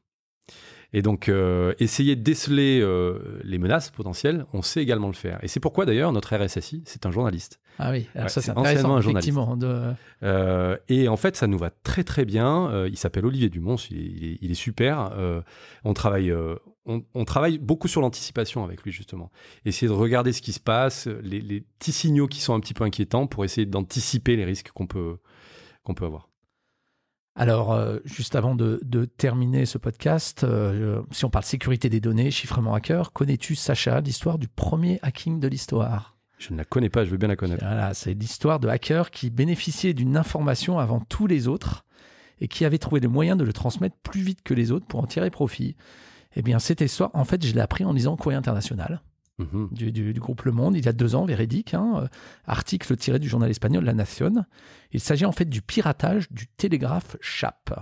Et 0.92 1.02
donc, 1.02 1.28
euh, 1.28 1.74
essayer 1.80 2.14
de 2.14 2.22
déceler 2.22 2.80
euh, 2.80 3.40
les 3.42 3.58
menaces 3.58 3.90
potentielles, 3.90 4.46
on 4.52 4.62
sait 4.62 4.80
également 4.80 5.08
le 5.08 5.14
faire. 5.14 5.42
Et 5.42 5.48
c'est 5.48 5.58
pourquoi 5.58 5.86
d'ailleurs 5.86 6.12
notre 6.12 6.36
RSSI, 6.36 6.84
c'est 6.86 7.04
un 7.04 7.10
journaliste. 7.10 7.58
Ah 7.78 7.90
oui, 7.90 8.08
alors 8.14 8.30
ça 8.30 8.40
c'est 8.40 8.50
intéressant, 8.50 8.96
un 8.96 9.00
effectivement. 9.00 9.56
De... 9.56 9.94
et 10.88 11.08
en 11.08 11.16
fait, 11.16 11.36
ça 11.36 11.46
nous 11.46 11.58
va 11.58 11.70
très 11.70 12.04
très 12.04 12.24
bien. 12.24 12.86
il 12.86 12.96
s'appelle 12.96 13.26
Olivier 13.26 13.48
Dumont, 13.48 13.76
il 13.76 14.24
est, 14.24 14.38
il 14.40 14.50
est 14.50 14.54
super. 14.54 15.10
on 15.84 15.94
travaille 15.94 16.32
on, 16.86 17.24
travaille 17.24 17.58
beaucoup 17.58 17.88
sur 17.88 18.00
l'anticipation 18.00 18.64
avec 18.64 18.82
lui, 18.82 18.92
justement. 18.92 19.30
Essayer 19.64 19.88
de 19.88 19.92
regarder 19.92 20.32
ce 20.32 20.42
qui 20.42 20.52
se 20.52 20.60
passe, 20.60 21.06
les, 21.06 21.60
petits 21.78 21.92
signaux 21.92 22.28
qui 22.28 22.40
sont 22.40 22.54
un 22.54 22.60
petit 22.60 22.74
peu 22.74 22.84
inquiétants 22.84 23.26
pour 23.26 23.44
essayer 23.44 23.66
d'anticiper 23.66 24.36
les 24.36 24.44
risques 24.44 24.70
qu'on 24.72 24.86
peut, 24.86 25.18
qu'on 25.82 25.94
peut 25.94 26.04
avoir. 26.04 26.28
Alors, 27.36 27.72
euh, 27.72 27.98
juste 28.04 28.36
avant 28.36 28.54
de, 28.54 28.78
terminer 29.16 29.66
ce 29.66 29.78
podcast, 29.78 30.44
euh, 30.44 31.02
si 31.10 31.24
on 31.24 31.30
parle 31.30 31.44
sécurité 31.44 31.88
des 31.88 32.00
données, 32.00 32.30
chiffrement 32.30 32.74
hacker, 32.74 33.12
connais-tu, 33.12 33.54
Sacha, 33.54 34.00
l'histoire 34.00 34.38
du 34.38 34.48
premier 34.48 34.98
hacking 35.02 35.40
de 35.40 35.48
l'histoire? 35.48 36.13
Je 36.46 36.52
ne 36.52 36.58
la 36.58 36.64
connais 36.64 36.90
pas, 36.90 37.04
je 37.04 37.10
veux 37.10 37.16
bien 37.16 37.28
la 37.28 37.36
connaître. 37.36 37.64
Voilà, 37.64 37.94
c'est 37.94 38.12
l'histoire 38.12 38.60
de 38.60 38.68
hackers 38.68 39.10
qui 39.10 39.30
bénéficiaient 39.30 39.94
d'une 39.94 40.16
information 40.16 40.78
avant 40.78 41.00
tous 41.00 41.26
les 41.26 41.48
autres 41.48 41.84
et 42.40 42.48
qui 42.48 42.64
avaient 42.64 42.78
trouvé 42.78 43.00
le 43.00 43.08
moyen 43.08 43.36
de 43.36 43.44
le 43.44 43.52
transmettre 43.52 43.96
plus 44.02 44.20
vite 44.20 44.42
que 44.42 44.52
les 44.52 44.70
autres 44.70 44.86
pour 44.86 45.00
en 45.00 45.06
tirer 45.06 45.30
profit. 45.30 45.76
Eh 46.36 46.42
bien, 46.42 46.58
cette 46.58 46.80
histoire, 46.80 47.10
en 47.14 47.24
fait, 47.24 47.44
je 47.46 47.54
l'ai 47.54 47.60
appris 47.60 47.84
en 47.84 47.92
lisant 47.92 48.16
Courrier 48.16 48.36
International. 48.36 49.00
Mhm. 49.38 49.68
Du, 49.72 50.12
groupe 50.14 50.42
Le 50.42 50.52
Monde, 50.52 50.76
il 50.76 50.84
y 50.84 50.88
a 50.88 50.92
deux 50.92 51.14
ans, 51.14 51.24
véridique, 51.24 51.74
hein, 51.74 52.02
euh, 52.02 52.08
article 52.46 52.96
tiré 52.96 53.18
du 53.18 53.28
journal 53.28 53.50
espagnol 53.50 53.84
La 53.84 53.94
Nación. 53.94 54.44
Il 54.92 55.00
s'agit 55.00 55.24
en 55.24 55.32
fait 55.32 55.46
du 55.46 55.62
piratage 55.62 56.30
du 56.30 56.46
télégraphe 56.46 57.16
CHAP. 57.20 57.72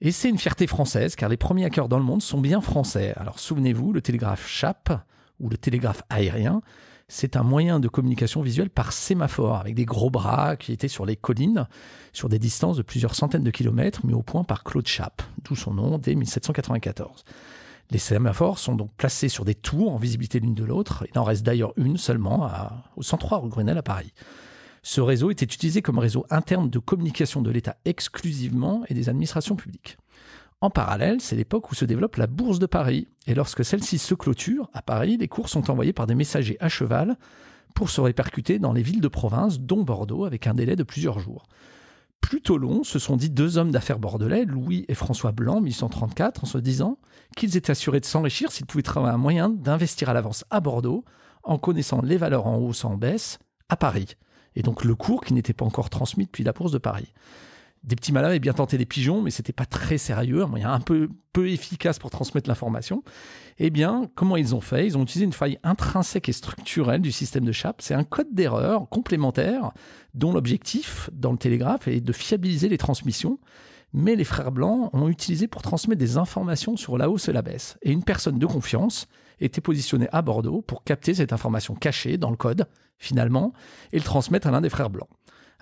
Et 0.00 0.12
c'est 0.12 0.28
une 0.28 0.38
fierté 0.38 0.66
française, 0.66 1.14
car 1.14 1.28
les 1.28 1.36
premiers 1.36 1.64
hackers 1.64 1.88
dans 1.88 1.98
le 1.98 2.04
monde 2.04 2.22
sont 2.22 2.40
bien 2.40 2.60
français. 2.60 3.12
Alors 3.16 3.38
souvenez-vous, 3.38 3.92
le 3.92 4.00
télégraphe 4.00 4.48
CHAP, 4.48 4.92
ou 5.40 5.48
le 5.48 5.56
télégraphe 5.58 6.02
aérien, 6.08 6.62
c'est 7.14 7.36
un 7.36 7.42
moyen 7.42 7.78
de 7.78 7.88
communication 7.88 8.40
visuelle 8.40 8.70
par 8.70 8.90
sémaphore, 8.94 9.56
avec 9.56 9.74
des 9.74 9.84
gros 9.84 10.08
bras 10.08 10.56
qui 10.56 10.72
étaient 10.72 10.88
sur 10.88 11.04
les 11.04 11.14
collines, 11.14 11.68
sur 12.14 12.30
des 12.30 12.38
distances 12.38 12.78
de 12.78 12.82
plusieurs 12.82 13.14
centaines 13.14 13.44
de 13.44 13.50
kilomètres, 13.50 14.06
mis 14.06 14.14
au 14.14 14.22
point 14.22 14.44
par 14.44 14.64
Claude 14.64 14.88
Chappe, 14.88 15.20
d'où 15.44 15.54
son 15.54 15.74
nom 15.74 15.98
dès 15.98 16.14
1794. 16.14 17.26
Les 17.90 17.98
sémaphores 17.98 18.58
sont 18.58 18.76
donc 18.76 18.92
placés 18.96 19.28
sur 19.28 19.44
des 19.44 19.54
tours 19.54 19.92
en 19.92 19.98
visibilité 19.98 20.40
l'une 20.40 20.54
de 20.54 20.64
l'autre. 20.64 21.04
Il 21.12 21.18
en 21.18 21.24
reste 21.24 21.42
d'ailleurs 21.42 21.74
une 21.76 21.98
seulement 21.98 22.50
au 22.96 23.02
103 23.02 23.40
rue 23.40 23.50
Grenelle 23.50 23.76
à 23.76 23.82
Paris. 23.82 24.14
Ce 24.82 25.02
réseau 25.02 25.30
était 25.30 25.44
utilisé 25.44 25.82
comme 25.82 25.98
réseau 25.98 26.24
interne 26.30 26.70
de 26.70 26.78
communication 26.78 27.42
de 27.42 27.50
l'État 27.50 27.76
exclusivement 27.84 28.84
et 28.88 28.94
des 28.94 29.10
administrations 29.10 29.54
publiques. 29.54 29.98
En 30.62 30.70
parallèle, 30.70 31.20
c'est 31.20 31.34
l'époque 31.34 31.72
où 31.72 31.74
se 31.74 31.84
développe 31.84 32.14
la 32.14 32.28
Bourse 32.28 32.60
de 32.60 32.66
Paris. 32.66 33.08
Et 33.26 33.34
lorsque 33.34 33.64
celle-ci 33.64 33.98
se 33.98 34.14
clôture, 34.14 34.70
à 34.72 34.80
Paris, 34.80 35.16
les 35.16 35.26
cours 35.26 35.48
sont 35.48 35.72
envoyés 35.72 35.92
par 35.92 36.06
des 36.06 36.14
messagers 36.14 36.56
à 36.60 36.68
cheval 36.68 37.16
pour 37.74 37.90
se 37.90 38.00
répercuter 38.00 38.60
dans 38.60 38.72
les 38.72 38.82
villes 38.82 39.00
de 39.00 39.08
province, 39.08 39.58
dont 39.58 39.82
Bordeaux, 39.82 40.24
avec 40.24 40.46
un 40.46 40.54
délai 40.54 40.76
de 40.76 40.84
plusieurs 40.84 41.18
jours. 41.18 41.48
Plutôt 42.20 42.58
long, 42.58 42.84
se 42.84 43.00
sont 43.00 43.16
dit 43.16 43.28
deux 43.28 43.58
hommes 43.58 43.72
d'affaires 43.72 43.98
bordelais, 43.98 44.44
Louis 44.44 44.84
et 44.86 44.94
François 44.94 45.32
Blanc, 45.32 45.60
1834, 45.60 46.44
en 46.44 46.46
se 46.46 46.58
disant 46.58 46.96
qu'ils 47.36 47.56
étaient 47.56 47.72
assurés 47.72 47.98
de 47.98 48.04
s'enrichir 48.04 48.52
s'ils 48.52 48.66
pouvaient 48.66 48.84
trouver 48.84 49.08
un 49.08 49.16
moyen 49.16 49.48
d'investir 49.48 50.10
à 50.10 50.12
l'avance 50.12 50.44
à 50.50 50.60
Bordeaux, 50.60 51.04
en 51.42 51.58
connaissant 51.58 52.02
les 52.02 52.18
valeurs 52.18 52.46
en 52.46 52.58
hausse 52.58 52.84
en 52.84 52.96
baisse, 52.96 53.40
à 53.68 53.76
Paris. 53.76 54.14
Et 54.54 54.62
donc 54.62 54.84
le 54.84 54.94
cours 54.94 55.24
qui 55.24 55.34
n'était 55.34 55.54
pas 55.54 55.64
encore 55.64 55.90
transmis 55.90 56.26
depuis 56.26 56.44
la 56.44 56.52
Bourse 56.52 56.70
de 56.70 56.78
Paris 56.78 57.12
des 57.84 57.96
petits 57.96 58.12
malins 58.12 58.28
avaient 58.28 58.38
bien 58.38 58.52
tenté 58.52 58.78
des 58.78 58.86
pigeons, 58.86 59.22
mais 59.22 59.30
c'était 59.30 59.52
pas 59.52 59.66
très 59.66 59.98
sérieux, 59.98 60.42
un 60.42 60.46
moyen 60.46 60.72
un 60.72 60.80
peu, 60.80 61.08
peu 61.32 61.48
efficace 61.48 61.98
pour 61.98 62.10
transmettre 62.10 62.48
l'information. 62.48 63.02
Eh 63.58 63.70
bien, 63.70 64.08
comment 64.14 64.36
ils 64.36 64.54
ont 64.54 64.60
fait? 64.60 64.86
Ils 64.86 64.96
ont 64.96 65.02
utilisé 65.02 65.24
une 65.24 65.32
faille 65.32 65.58
intrinsèque 65.64 66.28
et 66.28 66.32
structurelle 66.32 67.00
du 67.00 67.10
système 67.10 67.44
de 67.44 67.52
chape. 67.52 67.82
C'est 67.82 67.94
un 67.94 68.04
code 68.04 68.32
d'erreur 68.32 68.88
complémentaire 68.88 69.72
dont 70.14 70.32
l'objectif 70.32 71.10
dans 71.12 71.32
le 71.32 71.38
télégraphe 71.38 71.88
est 71.88 72.00
de 72.00 72.12
fiabiliser 72.12 72.68
les 72.68 72.78
transmissions. 72.78 73.38
Mais 73.94 74.16
les 74.16 74.24
frères 74.24 74.52
blancs 74.52 74.88
ont 74.94 75.08
utilisé 75.08 75.48
pour 75.48 75.60
transmettre 75.60 75.98
des 75.98 76.16
informations 76.16 76.76
sur 76.76 76.96
la 76.96 77.10
hausse 77.10 77.28
et 77.28 77.32
la 77.32 77.42
baisse. 77.42 77.76
Et 77.82 77.92
une 77.92 78.04
personne 78.04 78.38
de 78.38 78.46
confiance 78.46 79.06
était 79.38 79.60
positionnée 79.60 80.08
à 80.12 80.22
Bordeaux 80.22 80.62
pour 80.62 80.82
capter 80.84 81.14
cette 81.14 81.32
information 81.32 81.74
cachée 81.74 82.16
dans 82.16 82.30
le 82.30 82.36
code, 82.36 82.66
finalement, 82.96 83.52
et 83.92 83.98
le 83.98 84.04
transmettre 84.04 84.46
à 84.46 84.50
l'un 84.50 84.62
des 84.62 84.70
frères 84.70 84.88
blancs. 84.88 85.10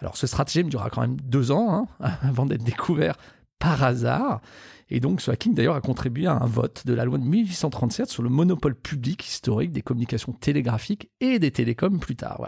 Alors 0.01 0.17
ce 0.17 0.27
stratagème 0.27 0.69
durera 0.69 0.91
quand 0.91 1.03
même 1.03 1.21
deux 1.21 1.51
ans 1.51 1.87
hein, 2.01 2.11
avant 2.23 2.47
d'être 2.47 2.65
découvert 2.65 3.17
par 3.59 3.83
hasard. 3.83 4.41
Et 4.89 4.99
donc 4.99 5.21
ce 5.21 5.31
hacking 5.31 5.55
d'ailleurs 5.55 5.77
a 5.77 5.81
contribué 5.81 6.27
à 6.27 6.33
un 6.33 6.47
vote 6.47 6.85
de 6.85 6.95
la 6.95 7.05
loi 7.05 7.19
de 7.19 7.23
1837 7.23 8.09
sur 8.09 8.23
le 8.23 8.29
monopole 8.29 8.75
public 8.75 9.25
historique 9.25 9.71
des 9.71 9.83
communications 9.83 10.33
télégraphiques 10.33 11.11
et 11.21 11.39
des 11.39 11.53
télécoms 11.53 12.01
plus 12.01 12.17
tard. 12.17 12.41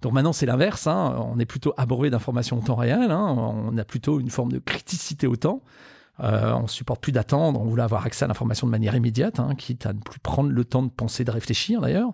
Donc 0.00 0.12
maintenant 0.14 0.32
c'est 0.32 0.46
l'inverse, 0.46 0.86
hein. 0.86 1.16
on 1.18 1.38
est 1.38 1.44
plutôt 1.44 1.74
abreuvé 1.76 2.08
d'informations 2.08 2.58
au 2.58 2.62
temps 2.62 2.76
réel, 2.76 3.10
hein. 3.10 3.34
on 3.36 3.76
a 3.76 3.84
plutôt 3.84 4.20
une 4.20 4.30
forme 4.30 4.52
de 4.52 4.58
criticité 4.58 5.26
au 5.26 5.36
temps. 5.36 5.62
Euh, 6.20 6.54
on 6.54 6.66
supporte 6.66 7.02
plus 7.02 7.12
d'attendre, 7.12 7.60
on 7.60 7.64
voulait 7.66 7.82
avoir 7.82 8.06
accès 8.06 8.24
à 8.24 8.28
l'information 8.28 8.66
de 8.66 8.70
manière 8.70 8.94
immédiate, 8.94 9.38
quitte 9.58 9.84
à 9.84 9.92
ne 9.92 10.00
plus 10.00 10.18
prendre 10.18 10.50
le 10.50 10.64
temps 10.64 10.82
de 10.82 10.88
penser, 10.88 11.24
de 11.24 11.30
réfléchir 11.30 11.82
d'ailleurs 11.82 12.12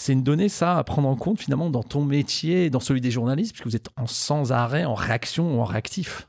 c'est 0.00 0.12
une 0.12 0.22
donnée, 0.22 0.48
ça, 0.48 0.78
à 0.78 0.84
prendre 0.84 1.08
en 1.08 1.16
compte 1.16 1.40
finalement 1.40 1.70
dans 1.70 1.82
ton 1.82 2.04
métier 2.04 2.66
et 2.66 2.70
dans 2.70 2.78
celui 2.78 3.00
des 3.00 3.10
journalistes, 3.10 3.50
puisque 3.50 3.66
vous 3.66 3.74
êtes 3.74 3.88
en 3.96 4.06
sans 4.06 4.52
arrêt, 4.52 4.84
en 4.84 4.94
réaction 4.94 5.56
ou 5.56 5.60
en 5.60 5.64
réactif. 5.64 6.28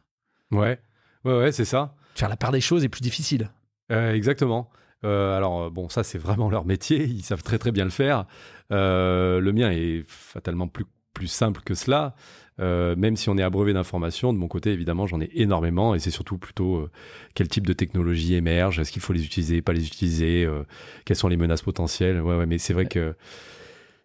Ouais, 0.49 0.79
ouais, 1.23 1.37
ouais, 1.37 1.51
c'est 1.51 1.65
ça. 1.65 1.93
Faire 2.15 2.29
la 2.29 2.35
part 2.35 2.51
des 2.51 2.61
choses 2.61 2.83
est 2.83 2.89
plus 2.89 3.01
difficile. 3.01 3.51
Euh, 3.91 4.15
exactement. 4.15 4.71
Euh, 5.03 5.37
alors, 5.37 5.61
euh, 5.65 5.69
bon, 5.69 5.87
ça, 5.87 6.01
c'est 6.01 6.17
vraiment 6.17 6.49
leur 6.49 6.65
métier. 6.65 7.03
Ils 7.03 7.21
savent 7.21 7.43
très, 7.43 7.59
très 7.59 7.71
bien 7.71 7.83
le 7.83 7.91
faire. 7.91 8.25
le 8.71 9.51
mien 9.51 9.69
est 9.69 10.03
fatalement 10.07 10.67
plus, 10.67 10.85
plus 11.13 11.27
simple 11.27 11.61
que 11.61 11.75
cela. 11.75 12.15
même 12.57 13.15
si 13.17 13.29
on 13.29 13.37
est 13.37 13.43
abreuvé 13.43 13.73
d'informations, 13.73 14.33
de 14.33 14.39
mon 14.39 14.47
côté, 14.47 14.71
évidemment, 14.71 15.05
j'en 15.05 15.21
ai 15.21 15.29
énormément. 15.35 15.93
Et 15.93 15.99
c'est 15.99 16.09
surtout 16.09 16.39
plutôt 16.39 16.89
quel 17.35 17.47
type 17.47 17.67
de 17.67 17.73
technologie 17.73 18.33
émerge, 18.33 18.79
est-ce 18.79 18.91
qu'il 18.91 19.03
faut 19.03 19.13
les 19.13 19.25
utiliser, 19.25 19.61
pas 19.61 19.73
les 19.73 19.85
utiliser, 19.85 20.49
quelles 21.05 21.17
sont 21.17 21.27
les 21.27 21.37
menaces 21.37 21.61
potentielles? 21.61 22.19
Ouais, 22.19 22.35
ouais, 22.35 22.47
mais 22.47 22.57
c'est 22.57 22.73
vrai 22.73 22.87
que 22.87 23.15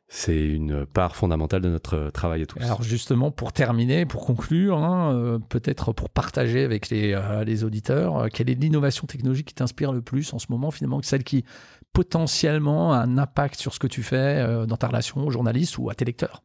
c'est 0.09 0.47
une 0.47 0.87
part 0.87 1.17
fondamentale 1.17 1.63
de 1.63 1.69
notre 1.69 2.11
travail 2.11 2.43
à 2.43 2.47
tous. 2.47 2.61
Alors 2.61 2.83
justement, 2.83 3.31
pour 3.31 3.53
terminer, 3.53 4.05
pour 4.07 4.27
conclure, 4.27 4.79
hein, 4.79 5.15
euh, 5.15 5.39
peut-être 5.39 5.93
pour 5.93 6.11
partager 6.11 6.63
avec 6.63 6.91
les, 6.91 7.15
euh, 7.15 7.45
les 7.45 7.65
auditeurs, 7.65 8.19
euh, 8.19 8.29
quelle 8.33 8.51
est 8.51 8.55
l'innovation 8.55 9.07
technologique 9.07 9.49
qui 9.49 9.55
t'inspire 9.55 9.93
le 9.93 10.03
plus 10.03 10.33
en 10.35 10.39
ce 10.39 10.47
moment, 10.51 10.71
finalement, 10.71 11.01
celle 11.03 11.25
qui 11.25 11.45
potentiellement 11.93 12.93
a 12.93 12.99
un 12.99 13.19
impact 13.19 13.59
sur 13.59 13.73
ce 13.73 13.79
que 13.79 13.87
tu 13.87 14.03
fais 14.03 14.67
dans 14.67 14.77
ta 14.77 14.89
relation 14.89 15.25
aux 15.27 15.31
journalistes 15.31 15.79
ou 15.79 15.91
à 15.91 15.95
tes 15.95 16.05
lecteurs? 16.05 16.43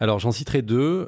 Alors 0.00 0.18
j'en 0.18 0.32
citerai 0.32 0.62
deux. 0.62 1.06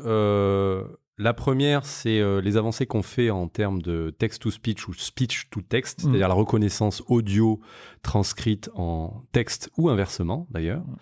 La 1.18 1.32
première, 1.32 1.86
c'est 1.86 2.22
les 2.42 2.58
avancées 2.58 2.84
qu'on 2.84 3.02
fait 3.02 3.30
en 3.30 3.48
termes 3.48 3.80
de 3.80 4.14
text-to-speech 4.18 4.88
ou 4.88 4.92
speech-to-text, 4.92 6.00
mmh. 6.00 6.02
c'est-à-dire 6.02 6.28
la 6.28 6.34
reconnaissance 6.34 7.02
audio 7.06 7.60
transcrite 8.02 8.68
en 8.74 9.24
texte 9.32 9.70
ou 9.78 9.88
inversement 9.88 10.46
d'ailleurs. 10.50 10.82
Mmh. 10.82 10.96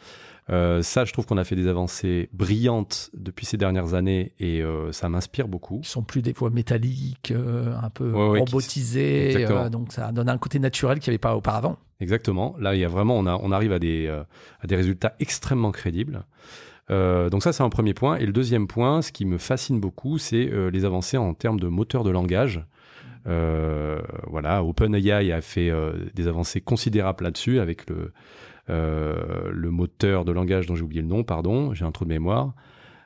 Euh, 0.50 0.82
ça, 0.82 1.04
je 1.04 1.12
trouve 1.12 1.26
qu'on 1.26 1.38
a 1.38 1.44
fait 1.44 1.56
des 1.56 1.68
avancées 1.68 2.28
brillantes 2.32 3.10
depuis 3.14 3.46
ces 3.46 3.56
dernières 3.56 3.94
années 3.94 4.32
et 4.38 4.62
euh, 4.62 4.92
ça 4.92 5.08
m'inspire 5.08 5.48
beaucoup. 5.48 5.80
Ils 5.82 5.88
sont 5.88 6.02
plus 6.02 6.20
des 6.20 6.32
voix 6.32 6.50
métalliques, 6.50 7.32
euh, 7.34 7.74
un 7.82 7.88
peu 7.88 8.14
robotisées, 8.14 9.46
donc 9.70 9.92
ça 9.92 10.12
donne 10.12 10.28
un 10.28 10.38
côté 10.38 10.58
naturel 10.58 10.98
qu'il 10.98 11.10
n'y 11.10 11.14
avait 11.14 11.18
pas 11.18 11.36
auparavant. 11.36 11.78
Exactement. 12.00 12.56
Là, 12.58 12.74
il 12.74 12.80
y 12.80 12.84
a 12.84 12.88
vraiment, 12.88 13.16
on, 13.16 13.26
a, 13.26 13.38
on 13.42 13.52
arrive 13.52 13.72
à 13.72 13.78
des, 13.78 14.08
à 14.08 14.66
des 14.66 14.76
résultats 14.76 15.14
extrêmement 15.18 15.72
crédibles. 15.72 16.24
donc 16.90 17.42
ça, 17.42 17.52
c'est 17.52 17.62
un 17.62 17.70
premier 17.70 17.94
point. 17.94 18.16
Et 18.16 18.26
le 18.26 18.32
deuxième 18.32 18.66
point, 18.66 19.00
ce 19.00 19.12
qui 19.12 19.24
me 19.24 19.38
fascine 19.38 19.80
beaucoup, 19.80 20.18
c'est 20.18 20.50
les 20.70 20.84
avancées 20.84 21.16
en 21.16 21.32
termes 21.32 21.58
de 21.58 21.68
moteur 21.68 22.04
de 22.04 22.10
langage. 22.10 22.62
voilà, 23.24 24.62
OpenAI 24.62 25.32
a 25.32 25.40
fait 25.40 25.72
des 26.14 26.28
avancées 26.28 26.60
considérables 26.60 27.24
là-dessus 27.24 27.60
avec 27.60 27.88
le, 27.88 28.12
le 28.68 29.68
moteur 29.70 30.24
de 30.24 30.32
langage 30.32 30.66
dont 30.66 30.74
j'ai 30.74 30.82
oublié 30.82 31.02
le 31.02 31.08
nom, 31.08 31.24
pardon, 31.24 31.74
j'ai 31.74 31.84
un 31.84 31.92
trou 31.92 32.04
de 32.04 32.10
mémoire. 32.10 32.54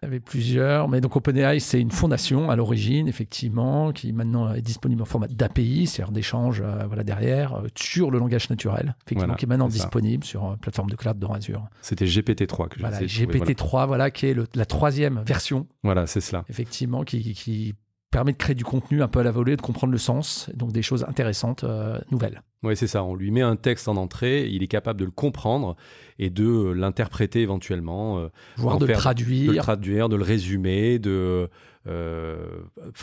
Il 0.03 0.05
y 0.05 0.09
avait 0.09 0.21
plusieurs, 0.21 0.89
mais 0.89 1.01
donc 1.01 1.17
OpenAI, 1.17 1.59
c'est 1.59 1.81
une 1.81 1.91
fondation 1.91 2.51
à 2.51 2.57
l'origine, 2.57 3.09
effectivement, 3.09 3.91
qui 3.93 4.13
maintenant 4.13 4.55
est 4.55 4.63
disponible 4.63 5.03
en 5.03 5.05
format 5.05 5.27
d'API, 5.27 5.89
c'est-à-dire 5.89 6.13
d'échange 6.13 6.63
euh, 6.65 6.85
voilà, 6.87 7.03
derrière, 7.03 7.55
euh, 7.55 7.67
sur 7.77 8.13
le 8.13 8.21
langage 8.21 8.49
naturel, 8.49 8.95
effectivement, 9.07 9.35
qui 9.35 9.45
est 9.45 9.49
maintenant 9.49 9.67
disponible 9.67 10.23
sur 10.23 10.57
plateforme 10.59 10.89
de 10.89 10.95
cloud 10.95 11.19
dans 11.19 11.33
Azure. 11.33 11.67
C'était 11.83 12.05
GPT-3 12.05 12.69
que 12.69 12.79
voilà, 12.79 13.01
GPT-3, 13.01 13.89
voilà. 13.89 14.13
qui 14.13 14.27
est 14.27 14.37
la 14.55 14.67
troisième 14.67 15.21
version. 15.27 15.67
Voilà, 15.83 16.07
c'est 16.07 16.21
cela. 16.21 16.45
Effectivement, 16.49 17.03
qui, 17.03 17.35
qui, 17.35 17.75
permet 18.11 18.33
de 18.33 18.39
créer 18.39 18.55
du 18.55 18.65
contenu 18.65 19.03
un 19.03 19.09
peu 19.09 19.21
à 19.21 19.23
la 19.23 19.31
volée, 19.31 19.57
de 19.57 19.63
comprendre 19.63 19.93
le 19.93 19.99
sens, 19.99 20.51
donc 20.55 20.73
des 20.73 20.83
choses 20.83 21.05
intéressantes, 21.05 21.65
nouvelles. 22.11 22.43
Oui, 22.63 22.77
c'est 22.77 22.89
ça. 22.89 23.05
On 23.05 23.15
lui 23.15 23.31
met 23.31 23.43
un 23.43 23.57
texte 23.57 23.89
en 23.89 23.97
entrée, 23.97 24.49
il 24.49 24.63
est 24.63 24.69
capable 24.69 24.99
de 24.99 25.05
le 25.05 25.11
comprendre 25.11 25.77
et 26.19 26.29
de 26.29 26.45
euh, 26.45 26.73
l'interpréter 26.73 27.41
éventuellement. 27.41 28.19
Euh, 28.19 28.29
Voire 28.57 28.79
de 28.79 28.87
le 28.87 28.95
traduire. 28.95 29.53
De 29.53 29.57
le 29.57 29.63
traduire, 29.63 30.09
de 30.09 30.17
le 30.17 30.25
résumer. 30.25 30.99
De, 30.99 31.49
euh, 31.87 32.63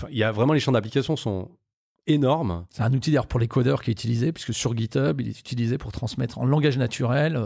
il 0.10 0.18
y 0.18 0.24
a 0.24 0.32
vraiment 0.32 0.52
les 0.52 0.60
champs 0.60 0.74
d'application 0.74 1.16
sont 1.16 1.52
énormes. 2.06 2.66
C'est 2.70 2.84
un 2.84 2.94
outil 2.94 3.12
d'ailleurs 3.12 3.28
pour 3.28 3.40
les 3.40 3.48
codeurs 3.48 3.82
qui 3.82 3.92
est 3.92 3.94
utilisé, 3.94 4.34
puisque 4.34 4.54
sur 4.54 4.76
GitHub, 4.76 5.22
il 5.22 5.30
est 5.30 5.40
utilisé 5.40 5.78
pour 5.78 5.92
transmettre 5.92 6.38
en 6.38 6.46
langage 6.46 6.78
naturel 6.78 7.40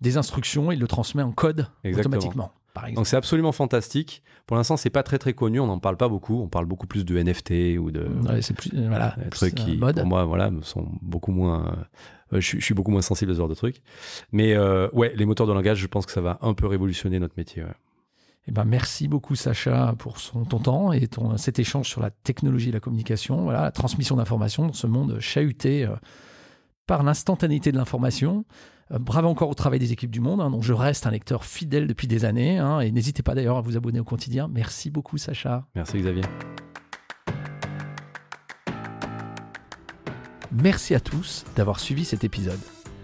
des 0.00 0.16
instructions, 0.16 0.70
il 0.72 0.78
le 0.78 0.86
transmet 0.86 1.22
en 1.22 1.32
code 1.32 1.66
automatiquement. 1.84 2.52
Donc 2.94 3.06
c'est 3.06 3.16
absolument 3.16 3.52
fantastique. 3.52 4.22
Pour 4.46 4.56
l'instant, 4.56 4.76
c'est 4.76 4.90
pas 4.90 5.02
très 5.02 5.18
très 5.18 5.34
connu, 5.34 5.60
on 5.60 5.66
n'en 5.66 5.78
parle 5.78 5.96
pas 5.96 6.08
beaucoup. 6.08 6.40
On 6.40 6.48
parle 6.48 6.66
beaucoup 6.66 6.86
plus 6.86 7.04
de 7.04 7.18
NFT 7.20 7.78
ou 7.78 7.90
de 7.90 8.08
c'est 8.40 8.54
plus 8.54 8.70
voilà, 8.74 9.16
trucs 9.30 9.54
qui 9.54 9.76
pour 9.76 10.06
moi 10.06 10.24
voilà 10.24 10.50
sont 10.62 10.88
beaucoup 11.02 11.32
moins. 11.32 11.86
Euh, 12.32 12.40
je, 12.40 12.58
suis 12.60 12.74
beaucoup 12.74 12.90
moins 12.90 13.02
sensible 13.02 13.32
à 13.32 13.34
ce 13.34 13.38
genre 13.38 13.48
de 13.48 13.54
trucs. 13.54 13.82
Mais 14.32 14.54
euh, 14.54 14.88
ouais, 14.92 15.12
les 15.16 15.24
moteurs 15.24 15.46
de 15.46 15.52
langage, 15.52 15.78
je 15.78 15.86
pense 15.86 16.06
que 16.06 16.12
ça 16.12 16.20
va 16.20 16.38
un 16.42 16.54
peu 16.54 16.66
révolutionner 16.66 17.18
notre 17.18 17.34
métier. 17.36 17.64
Eh 18.48 18.50
ben, 18.50 18.64
merci 18.64 19.08
beaucoup 19.08 19.34
Sacha 19.34 19.94
pour 19.98 20.18
son, 20.18 20.44
ton 20.46 20.58
temps 20.58 20.92
et 20.92 21.06
ton, 21.06 21.36
cet 21.36 21.58
échange 21.58 21.86
sur 21.86 22.00
la 22.00 22.10
technologie 22.10 22.70
et 22.70 22.72
la 22.72 22.80
communication, 22.80 23.42
voilà, 23.42 23.60
la 23.60 23.70
transmission 23.70 24.16
d'informations 24.16 24.66
dans 24.66 24.72
ce 24.72 24.86
monde 24.86 25.20
chahuté 25.20 25.84
euh, 25.84 25.94
par 26.86 27.02
l'instantanéité 27.02 27.72
de 27.72 27.76
l'information. 27.76 28.46
Euh, 28.92 28.98
bravo 28.98 29.28
encore 29.28 29.50
au 29.50 29.54
travail 29.54 29.78
des 29.78 29.92
équipes 29.92 30.10
du 30.10 30.20
Monde, 30.20 30.40
hein, 30.40 30.50
dont 30.50 30.62
je 30.62 30.72
reste 30.72 31.06
un 31.06 31.10
lecteur 31.10 31.44
fidèle 31.44 31.86
depuis 31.86 32.06
des 32.06 32.24
années. 32.24 32.58
Hein, 32.58 32.80
et 32.80 32.90
n'hésitez 32.90 33.22
pas 33.22 33.34
d'ailleurs 33.34 33.58
à 33.58 33.60
vous 33.60 33.76
abonner 33.76 34.00
au 34.00 34.04
quotidien. 34.04 34.48
Merci 34.52 34.90
beaucoup, 34.90 35.18
Sacha. 35.18 35.66
Merci, 35.74 35.98
Xavier. 35.98 36.22
Merci 40.50 40.94
à 40.94 41.00
tous 41.00 41.44
d'avoir 41.56 41.78
suivi 41.78 42.04
cet 42.04 42.24
épisode. 42.24 42.58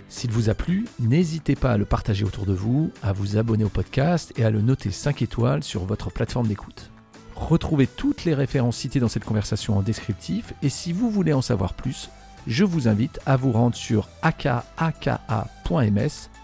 S'il 0.08 0.30
vous 0.30 0.48
a 0.48 0.54
plu, 0.54 0.86
n'hésitez 1.00 1.56
pas 1.56 1.72
à 1.72 1.76
le 1.76 1.84
partager 1.84 2.24
autour 2.24 2.46
de 2.46 2.52
vous, 2.52 2.90
à 3.02 3.12
vous 3.12 3.36
abonner 3.36 3.64
au 3.64 3.68
podcast 3.68 4.32
et 4.36 4.44
à 4.44 4.50
le 4.50 4.62
noter 4.62 4.90
5 4.90 5.22
étoiles 5.22 5.62
sur 5.62 5.84
votre 5.84 6.10
plateforme 6.10 6.46
d'écoute. 6.46 6.90
Retrouvez 7.34 7.86
toutes 7.86 8.24
les 8.24 8.34
références 8.34 8.76
citées 8.76 9.00
dans 9.00 9.08
cette 9.08 9.24
conversation 9.24 9.76
en 9.76 9.82
descriptif 9.82 10.54
et 10.62 10.68
si 10.68 10.92
vous 10.92 11.10
voulez 11.10 11.32
en 11.32 11.42
savoir 11.42 11.74
plus, 11.74 12.10
je 12.46 12.64
vous 12.64 12.88
invite 12.88 13.20
à 13.26 13.36
vous 13.36 13.52
rendre 13.52 13.74
sur 13.74 14.08
akaka.ms 14.22 15.18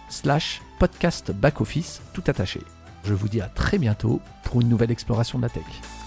slash 0.08 0.60
podcast 0.78 1.32
backoffice 1.32 2.00
tout 2.12 2.24
attaché. 2.26 2.60
Je 3.04 3.14
vous 3.14 3.28
dis 3.28 3.40
à 3.40 3.46
très 3.46 3.78
bientôt 3.78 4.20
pour 4.44 4.60
une 4.60 4.68
nouvelle 4.68 4.90
exploration 4.90 5.38
de 5.38 5.44
la 5.44 5.50
tech. 5.50 5.99